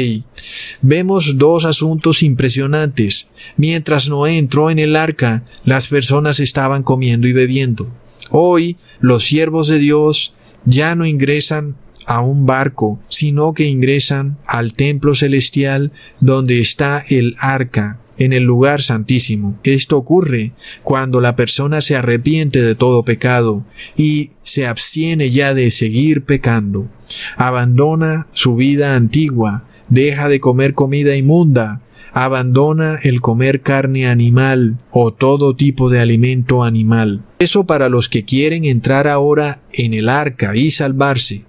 [0.82, 3.30] Vemos dos asuntos impresionantes.
[3.56, 7.88] Mientras Noé entró en el arca, las personas estaban comiendo y bebiendo.
[8.30, 10.34] Hoy, los siervos de Dios
[10.66, 11.76] ya no ingresan
[12.06, 18.44] a un barco, sino que ingresan al templo celestial donde está el arca, en el
[18.44, 19.58] lugar santísimo.
[19.64, 20.52] Esto ocurre
[20.82, 23.64] cuando la persona se arrepiente de todo pecado
[23.96, 26.88] y se abstiene ya de seguir pecando.
[27.36, 31.80] Abandona su vida antigua, deja de comer comida inmunda,
[32.12, 37.22] abandona el comer carne animal o todo tipo de alimento animal.
[37.38, 41.44] Eso para los que quieren entrar ahora en el arca y salvarse.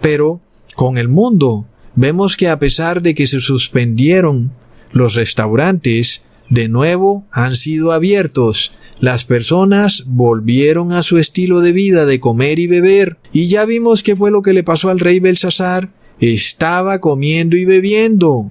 [0.00, 0.40] Pero
[0.76, 4.52] con el mundo vemos que a pesar de que se suspendieron
[4.96, 8.72] los restaurantes, de nuevo han sido abiertos.
[8.98, 13.18] Las personas volvieron a su estilo de vida de comer y beber.
[13.32, 17.66] Y ya vimos qué fue lo que le pasó al rey Belsasar estaba comiendo y
[17.66, 18.50] bebiendo.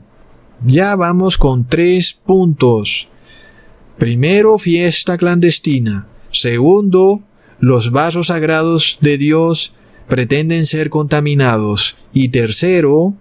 [0.64, 3.08] Ya vamos con tres puntos.
[3.98, 6.08] Primero, fiesta clandestina.
[6.32, 7.24] Segundo,
[7.60, 9.74] los vasos sagrados de Dios
[10.08, 11.98] pretenden ser contaminados.
[12.14, 13.16] Y tercero,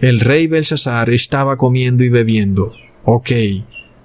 [0.00, 2.72] el rey Belsasar estaba comiendo y bebiendo.
[3.04, 3.30] Ok.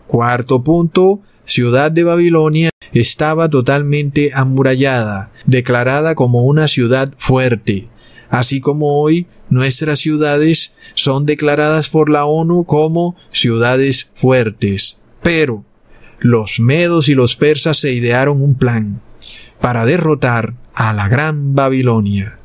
[0.08, 7.88] Cuarto punto, ciudad de Babilonia estaba totalmente amurallada, declarada como una ciudad fuerte,
[8.30, 15.02] así como hoy nuestras ciudades son declaradas por la ONU como ciudades fuertes.
[15.22, 15.64] Pero
[16.20, 19.02] los medos y los persas se idearon un plan
[19.60, 22.38] para derrotar a la gran Babilonia.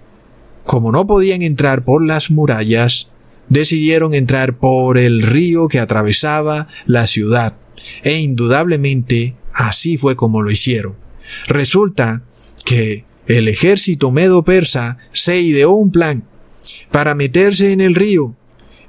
[0.65, 3.11] Como no podían entrar por las murallas,
[3.49, 7.57] decidieron entrar por el río que atravesaba la ciudad,
[8.03, 10.97] e indudablemente así fue como lo hicieron.
[11.49, 12.23] Resulta
[12.65, 16.25] que el ejército medo-persa se ideó un plan
[16.91, 18.35] para meterse en el río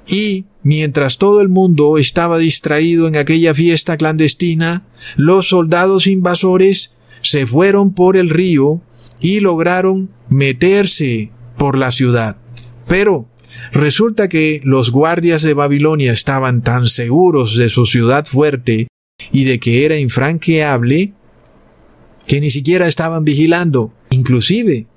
[0.08, 4.86] y mientras todo el mundo estaba distraído en aquella fiesta clandestina,
[5.16, 8.82] los soldados invasores se fueron por el río
[9.20, 12.38] y lograron meterse por la ciudad.
[12.88, 13.28] Pero
[13.72, 18.88] resulta que los guardias de Babilonia estaban tan seguros de su ciudad fuerte
[19.32, 21.14] y de que era infranqueable
[22.26, 23.94] que ni siquiera estaban vigilando.
[24.10, 24.88] Inclusive,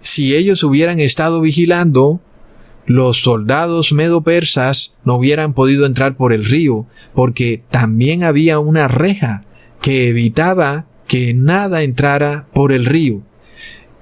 [0.00, 2.20] si ellos hubieran estado vigilando,
[2.86, 9.44] los soldados medo-persas no hubieran podido entrar por el río, porque también había una reja
[9.82, 13.22] que evitaba que nada entrara por el río.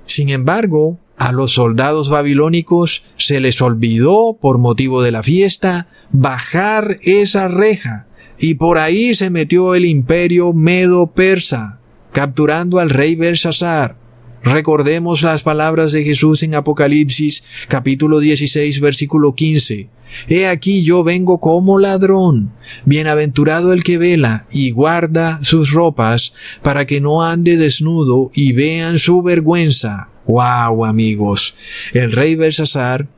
[0.07, 6.99] Sin embargo, a los soldados babilónicos se les olvidó, por motivo de la fiesta, bajar
[7.03, 8.07] esa reja,
[8.39, 11.81] y por ahí se metió el imperio medo-persa,
[12.13, 13.97] capturando al rey Belsasar.
[14.43, 19.89] Recordemos las palabras de Jesús en Apocalipsis capítulo 16 versículo 15.
[20.29, 22.53] He aquí yo vengo como ladrón.
[22.85, 29.01] Bienaventurado el que vela y guarda sus ropas para que no ande desnudo y vean
[29.01, 30.11] su vergüenza.
[30.27, 31.55] Wow, amigos.
[31.93, 33.09] El rey Belsasar,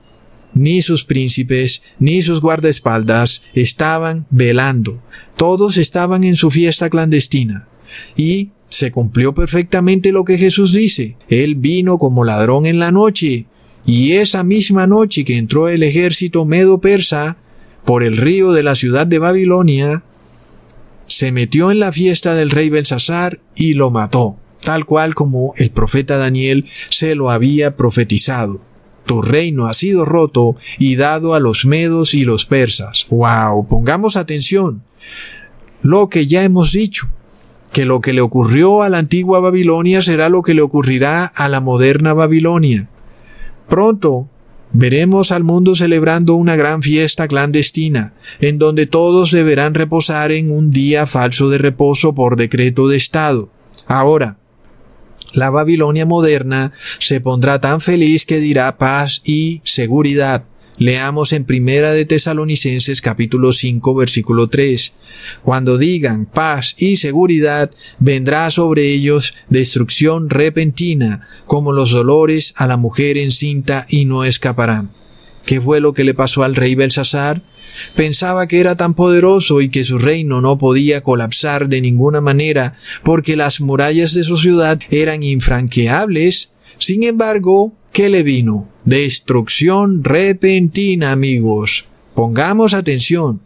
[0.55, 5.03] ni sus príncipes, ni sus guardaespaldas estaban velando.
[5.37, 7.69] Todos estaban en su fiesta clandestina.
[8.17, 11.17] Y se cumplió perfectamente lo que Jesús dice.
[11.29, 13.47] Él vino como ladrón en la noche
[13.87, 17.39] y esa misma noche que entró el ejército medo-persa
[17.85, 20.03] por el río de la ciudad de Babilonia,
[21.07, 24.37] se metió en la fiesta del rey Belsasar y lo mató,
[24.69, 28.61] tal cual como el profeta Daniel se lo había profetizado.
[29.07, 33.07] Tu reino ha sido roto y dado a los medos y los persas.
[33.09, 33.67] ¡Wow!
[33.67, 34.83] Pongamos atención.
[35.81, 37.09] Lo que ya hemos dicho,
[37.73, 41.49] que lo que le ocurrió a la antigua Babilonia será lo que le ocurrirá a
[41.49, 42.91] la moderna Babilonia.
[43.71, 44.29] Pronto
[44.75, 50.71] veremos al mundo celebrando una gran fiesta clandestina, en donde todos deberán reposar en un
[50.71, 53.49] día falso de reposo por decreto de Estado.
[53.87, 54.38] Ahora,
[55.33, 60.45] la Babilonia moderna se pondrá tan feliz que dirá paz y seguridad.
[60.79, 64.95] Leamos en Primera de Tesalonicenses capítulo 5 versículo 3.
[65.43, 72.77] Cuando digan paz y seguridad, vendrá sobre ellos destrucción repentina, como los dolores a la
[72.77, 74.93] mujer encinta y no escaparán.
[75.45, 77.43] ¿Qué fue lo que le pasó al rey Belsasar?
[77.95, 82.75] Pensaba que era tan poderoso y que su reino no podía colapsar de ninguna manera
[83.03, 86.53] porque las murallas de su ciudad eran infranqueables.
[86.79, 88.69] Sin embargo, ¿qué le vino?
[88.85, 91.87] Destrucción repentina, amigos.
[92.15, 93.41] Pongamos atención.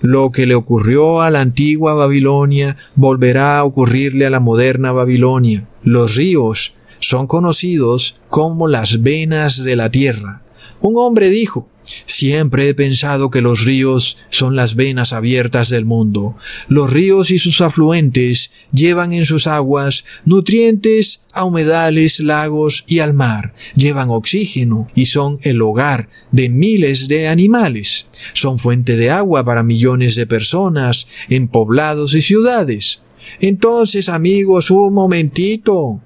[0.00, 5.68] Lo que le ocurrió a la antigua Babilonia volverá a ocurrirle a la moderna Babilonia.
[5.82, 10.42] Los ríos son conocidos como las venas de la tierra.
[10.80, 11.68] Un hombre dijo,
[12.06, 16.36] Siempre he pensado que los ríos son las venas abiertas del mundo.
[16.68, 23.14] Los ríos y sus afluentes llevan en sus aguas nutrientes a humedales, lagos y al
[23.14, 23.54] mar.
[23.76, 28.08] Llevan oxígeno y son el hogar de miles de animales.
[28.32, 33.00] Son fuente de agua para millones de personas en poblados y ciudades.
[33.40, 36.00] Entonces, amigos, un momentito.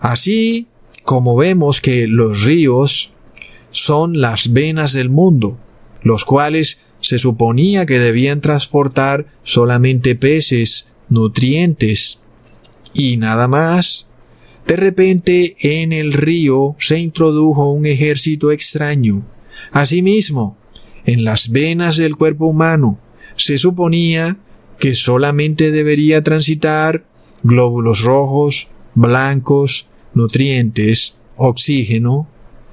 [0.00, 0.66] Así
[1.04, 3.12] como vemos que los ríos
[3.70, 5.58] son las venas del mundo,
[6.02, 12.20] los cuales se suponía que debían transportar solamente peces, nutrientes
[12.94, 14.08] y nada más.
[14.66, 19.24] De repente en el río se introdujo un ejército extraño.
[19.72, 20.56] Asimismo,
[21.04, 22.98] en las venas del cuerpo humano
[23.36, 24.36] se suponía
[24.78, 27.06] que solamente debería transitar
[27.42, 32.28] glóbulos rojos, blancos, nutrientes, oxígeno,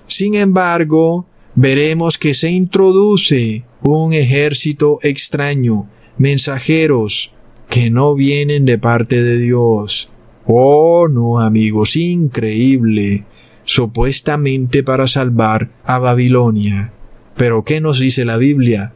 [0.08, 1.26] sin embargo,
[1.56, 5.88] veremos que se introduce un ejército extraño,
[6.18, 7.34] mensajeros
[7.70, 10.10] que no vienen de parte de Dios.
[10.46, 13.26] Oh, no, amigos, increíble,
[13.64, 16.94] supuestamente para salvar a Babilonia.
[17.36, 18.94] Pero ¿qué nos dice la Biblia?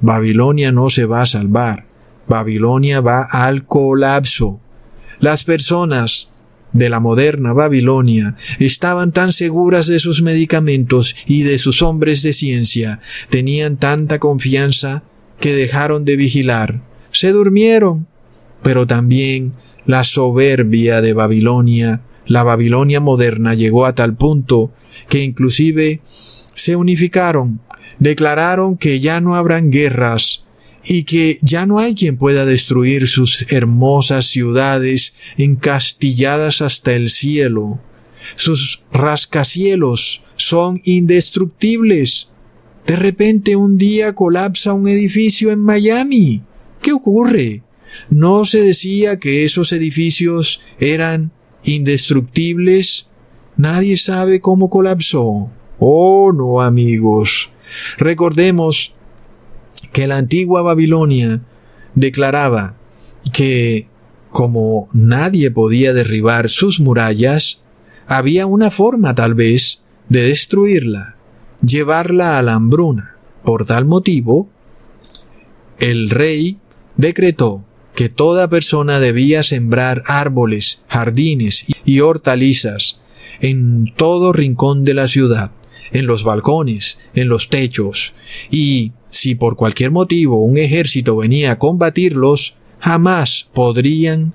[0.00, 1.86] Babilonia no se va a salvar.
[2.26, 4.60] Babilonia va al colapso.
[5.18, 6.29] Las personas
[6.72, 12.32] de la moderna Babilonia estaban tan seguras de sus medicamentos y de sus hombres de
[12.32, 15.02] ciencia, tenían tanta confianza
[15.40, 18.06] que dejaron de vigilar, se durmieron.
[18.62, 19.54] Pero también
[19.86, 24.70] la soberbia de Babilonia, la Babilonia moderna llegó a tal punto
[25.08, 27.60] que inclusive se unificaron,
[27.98, 30.44] declararon que ya no habrán guerras,
[30.84, 37.78] y que ya no hay quien pueda destruir sus hermosas ciudades encastilladas hasta el cielo.
[38.36, 42.30] Sus rascacielos son indestructibles.
[42.86, 46.42] De repente un día colapsa un edificio en Miami.
[46.80, 47.62] ¿Qué ocurre?
[48.08, 51.32] ¿No se decía que esos edificios eran
[51.64, 53.08] indestructibles?
[53.56, 55.50] Nadie sabe cómo colapsó.
[55.78, 57.50] Oh, no, amigos.
[57.98, 58.94] Recordemos
[59.92, 61.40] que la antigua Babilonia
[61.94, 62.76] declaraba
[63.32, 63.88] que
[64.30, 67.62] como nadie podía derribar sus murallas,
[68.06, 71.16] había una forma tal vez de destruirla,
[71.62, 73.16] llevarla a la hambruna.
[73.42, 74.48] Por tal motivo,
[75.78, 76.58] el rey
[76.96, 77.64] decretó
[77.94, 83.00] que toda persona debía sembrar árboles, jardines y hortalizas
[83.40, 85.52] en todo rincón de la ciudad,
[85.92, 88.14] en los balcones, en los techos,
[88.50, 94.32] y si por cualquier motivo un ejército venía a combatirlos, jamás podrían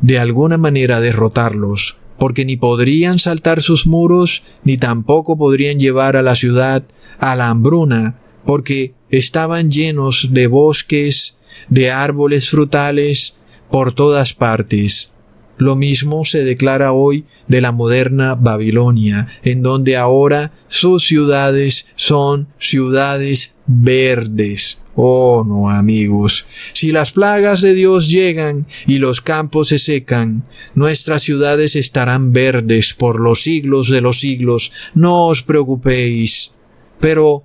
[0.00, 6.22] de alguna manera derrotarlos, porque ni podrían saltar sus muros, ni tampoco podrían llevar a
[6.22, 6.84] la ciudad
[7.18, 11.38] a la hambruna, porque estaban llenos de bosques,
[11.68, 13.36] de árboles frutales
[13.70, 15.12] por todas partes.
[15.60, 22.48] Lo mismo se declara hoy de la moderna Babilonia, en donde ahora sus ciudades son
[22.58, 24.80] ciudades verdes.
[24.94, 26.46] Oh, no, amigos.
[26.72, 30.44] Si las plagas de Dios llegan y los campos se secan,
[30.74, 34.72] nuestras ciudades estarán verdes por los siglos de los siglos.
[34.94, 36.54] No os preocupéis.
[37.00, 37.44] Pero,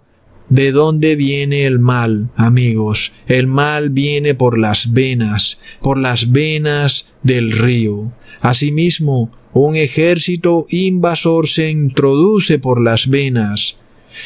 [0.50, 3.14] ¿de dónde viene el mal, amigos?
[3.28, 8.12] El mal viene por las venas, por las venas del río.
[8.42, 13.78] Asimismo, un ejército invasor se introduce por las venas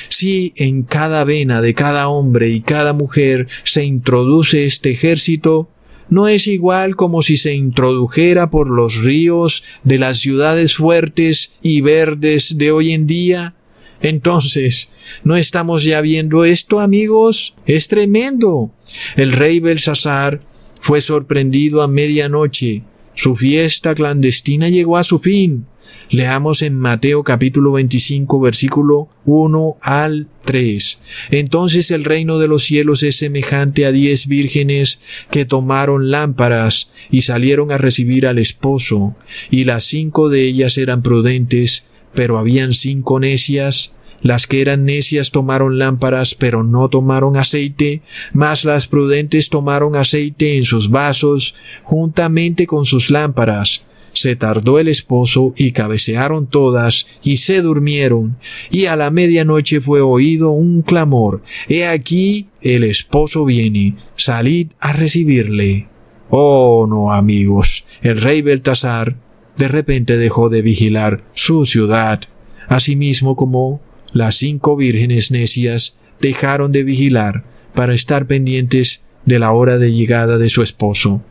[0.10, 5.70] si en cada vena de cada hombre y cada mujer se introduce este ejército,
[6.10, 11.82] no es igual como si se introdujera por los ríos de las ciudades fuertes y
[11.82, 13.56] verdes de hoy en día.
[14.02, 14.90] Entonces,
[15.24, 17.56] ¿no estamos ya viendo esto, amigos?
[17.66, 18.72] Es tremendo.
[19.16, 20.42] El rey Belsasar
[20.82, 22.84] fue sorprendido a medianoche.
[23.16, 25.66] Su fiesta clandestina llegó a su fin.
[26.10, 31.00] Leamos en Mateo capítulo 25 versículo 1 al 3.
[31.32, 37.22] Entonces el reino de los cielos es semejante a diez vírgenes que tomaron lámparas y
[37.22, 39.16] salieron a recibir al esposo,
[39.52, 45.32] y las cinco de ellas eran prudentes, pero habían cinco necias, las que eran necias
[45.32, 48.02] tomaron lámparas, pero no tomaron aceite,
[48.34, 53.84] mas las prudentes tomaron aceite en sus vasos, juntamente con sus lámparas.
[54.12, 58.38] Se tardó el esposo y cabecearon todas y se durmieron,
[58.72, 64.94] y a la medianoche fue oído un clamor, He aquí el esposo viene, salid a
[64.94, 65.88] recibirle.
[66.30, 69.16] Oh no, amigos, el rey Beltasar
[69.60, 72.22] de repente dejó de vigilar su ciudad,
[72.70, 73.82] asimismo como
[74.14, 77.44] las cinco vírgenes necias dejaron de vigilar
[77.74, 81.22] para estar pendientes de la hora de llegada de su esposo.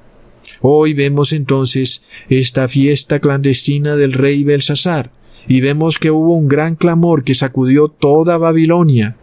[0.60, 5.10] Hoy vemos entonces esta fiesta clandestina del rey Belsasar,
[5.46, 9.16] y vemos que hubo un gran clamor que sacudió toda Babilonia,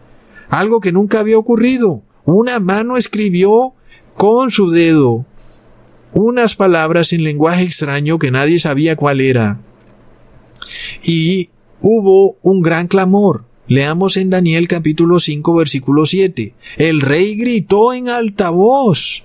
[0.48, 2.02] algo que nunca había ocurrido.
[2.24, 3.72] Una mano escribió
[4.16, 5.26] con su dedo
[6.16, 9.60] unas palabras en lenguaje extraño que nadie sabía cuál era.
[11.04, 11.50] Y
[11.82, 13.44] hubo un gran clamor.
[13.68, 16.54] Leamos en Daniel capítulo 5 versículo 7.
[16.78, 19.24] El rey gritó en alta voz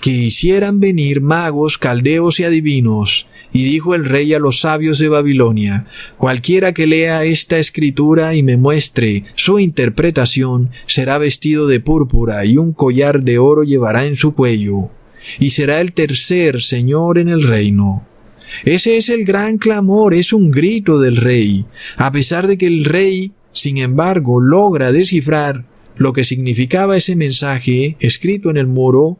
[0.00, 3.26] que hicieran venir magos, caldeos y adivinos.
[3.52, 5.86] Y dijo el rey a los sabios de Babilonia,
[6.16, 12.56] cualquiera que lea esta escritura y me muestre su interpretación, será vestido de púrpura y
[12.56, 14.90] un collar de oro llevará en su cuello,
[15.38, 18.06] y será el tercer señor en el reino.
[18.64, 21.66] Ese es el gran clamor, es un grito del rey,
[21.96, 25.64] a pesar de que el rey sin embargo, logra descifrar
[25.96, 29.18] lo que significaba ese mensaje escrito en el muro,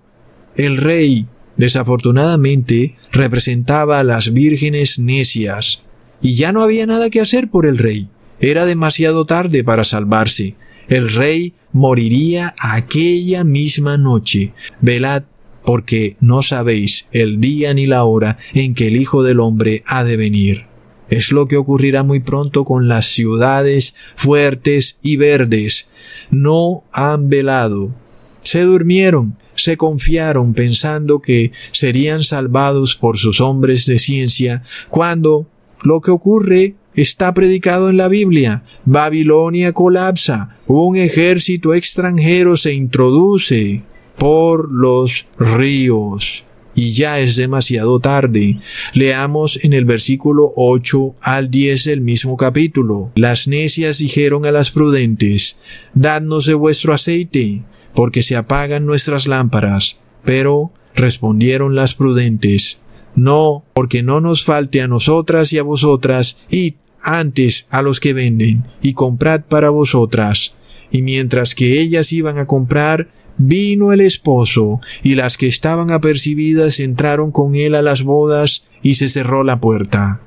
[0.57, 1.27] el rey,
[1.57, 5.83] desafortunadamente, representaba a las vírgenes necias,
[6.23, 8.09] y ya no había nada que hacer por el rey.
[8.41, 10.55] Era demasiado tarde para salvarse.
[10.89, 14.53] El rey moriría aquella misma noche.
[14.81, 15.25] Velad,
[15.65, 20.05] porque no sabéis el día ni la hora en que el Hijo del Hombre ha
[20.05, 20.67] de venir.
[21.09, 25.89] Es lo que ocurrirá muy pronto con las ciudades fuertes y verdes.
[26.31, 27.95] No han velado.
[28.43, 35.47] Se durmieron, se confiaron pensando que serían salvados por sus hombres de ciencia, cuando
[35.83, 38.63] lo que ocurre está predicado en la Biblia.
[38.85, 43.83] Babilonia colapsa, un ejército extranjero se introduce
[44.21, 46.45] por los ríos
[46.75, 48.59] y ya es demasiado tarde.
[48.93, 53.13] Leamos en el versículo 8 al 10 del mismo capítulo.
[53.15, 55.59] Las necias dijeron a las prudentes,
[55.95, 57.63] Dadnos de vuestro aceite,
[57.95, 59.99] porque se apagan nuestras lámparas.
[60.23, 62.83] Pero respondieron las prudentes,
[63.15, 68.13] No, porque no nos falte a nosotras y a vosotras, id antes a los que
[68.13, 70.57] venden, y comprad para vosotras.
[70.91, 73.09] Y mientras que ellas iban a comprar,
[73.43, 78.95] Vino el esposo, y las que estaban apercibidas entraron con él a las bodas, y
[78.95, 80.21] se cerró la puerta.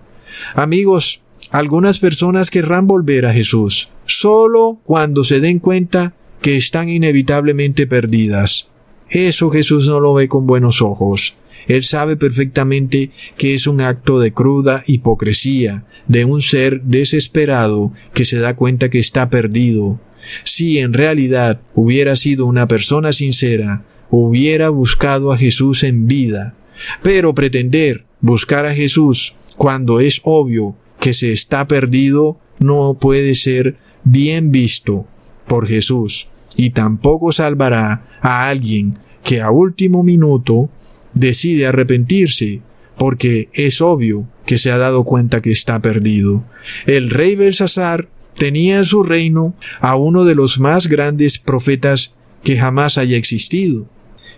[0.56, 7.86] Amigos, algunas personas querrán volver a Jesús, solo cuando se den cuenta que están inevitablemente
[7.86, 8.68] perdidas.
[9.12, 11.36] Eso Jesús no lo ve con buenos ojos.
[11.68, 18.26] Él sabe perfectamente que es un acto de cruda hipocresía de un ser desesperado que
[18.26, 20.00] se da cuenta que está perdido,
[20.44, 26.56] si en realidad hubiera sido una persona sincera, hubiera buscado a Jesús en vida.
[27.02, 33.78] Pero pretender buscar a Jesús cuando es obvio que se está perdido no puede ser
[34.04, 35.08] bien visto
[35.48, 40.70] por Jesús y tampoco salvará a alguien que a último minuto
[41.14, 42.62] decide arrepentirse
[42.98, 46.44] porque es obvio que se ha dado cuenta que está perdido.
[46.86, 52.58] El rey Belsasar tenía en su reino a uno de los más grandes profetas que
[52.58, 53.88] jamás haya existido.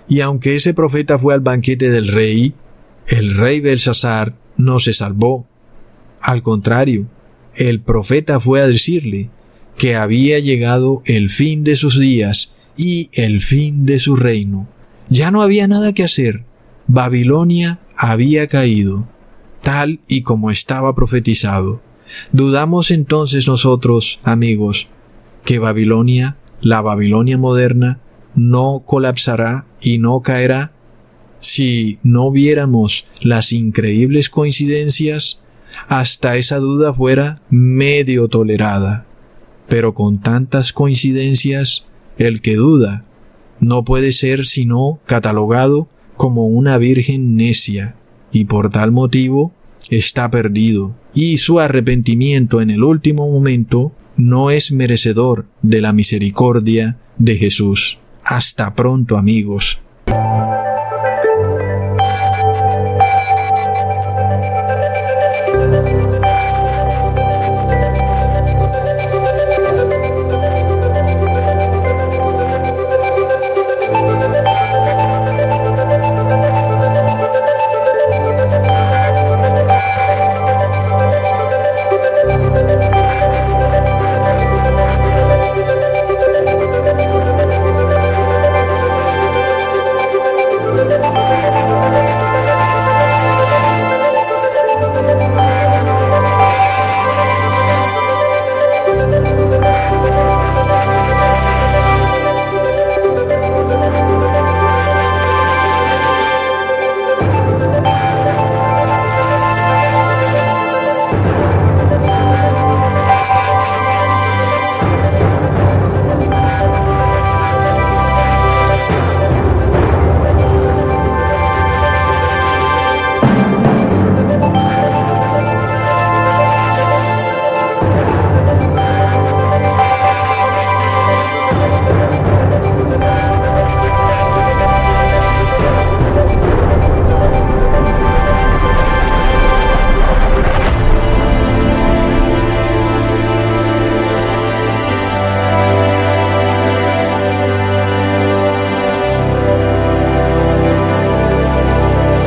[0.07, 2.53] Y aunque ese profeta fue al banquete del rey,
[3.07, 5.47] el rey Belsasar no se salvó.
[6.21, 7.07] Al contrario,
[7.55, 9.29] el profeta fue a decirle
[9.77, 14.67] que había llegado el fin de sus días y el fin de su reino.
[15.09, 16.43] Ya no había nada que hacer.
[16.87, 19.07] Babilonia había caído,
[19.61, 21.81] tal y como estaba profetizado.
[22.31, 24.89] Dudamos entonces nosotros, amigos,
[25.43, 27.99] que Babilonia, la Babilonia moderna,
[28.33, 30.73] no colapsará y no caerá
[31.39, 35.41] si no viéramos las increíbles coincidencias,
[35.87, 39.05] hasta esa duda fuera medio tolerada.
[39.67, 41.85] Pero con tantas coincidencias,
[42.17, 43.05] el que duda
[43.59, 45.87] no puede ser sino catalogado
[46.17, 47.95] como una virgen necia,
[48.31, 49.53] y por tal motivo
[49.89, 56.97] está perdido y su arrepentimiento en el último momento no es merecedor de la misericordia
[57.17, 57.97] de Jesús.
[58.23, 59.79] Hasta pronto amigos.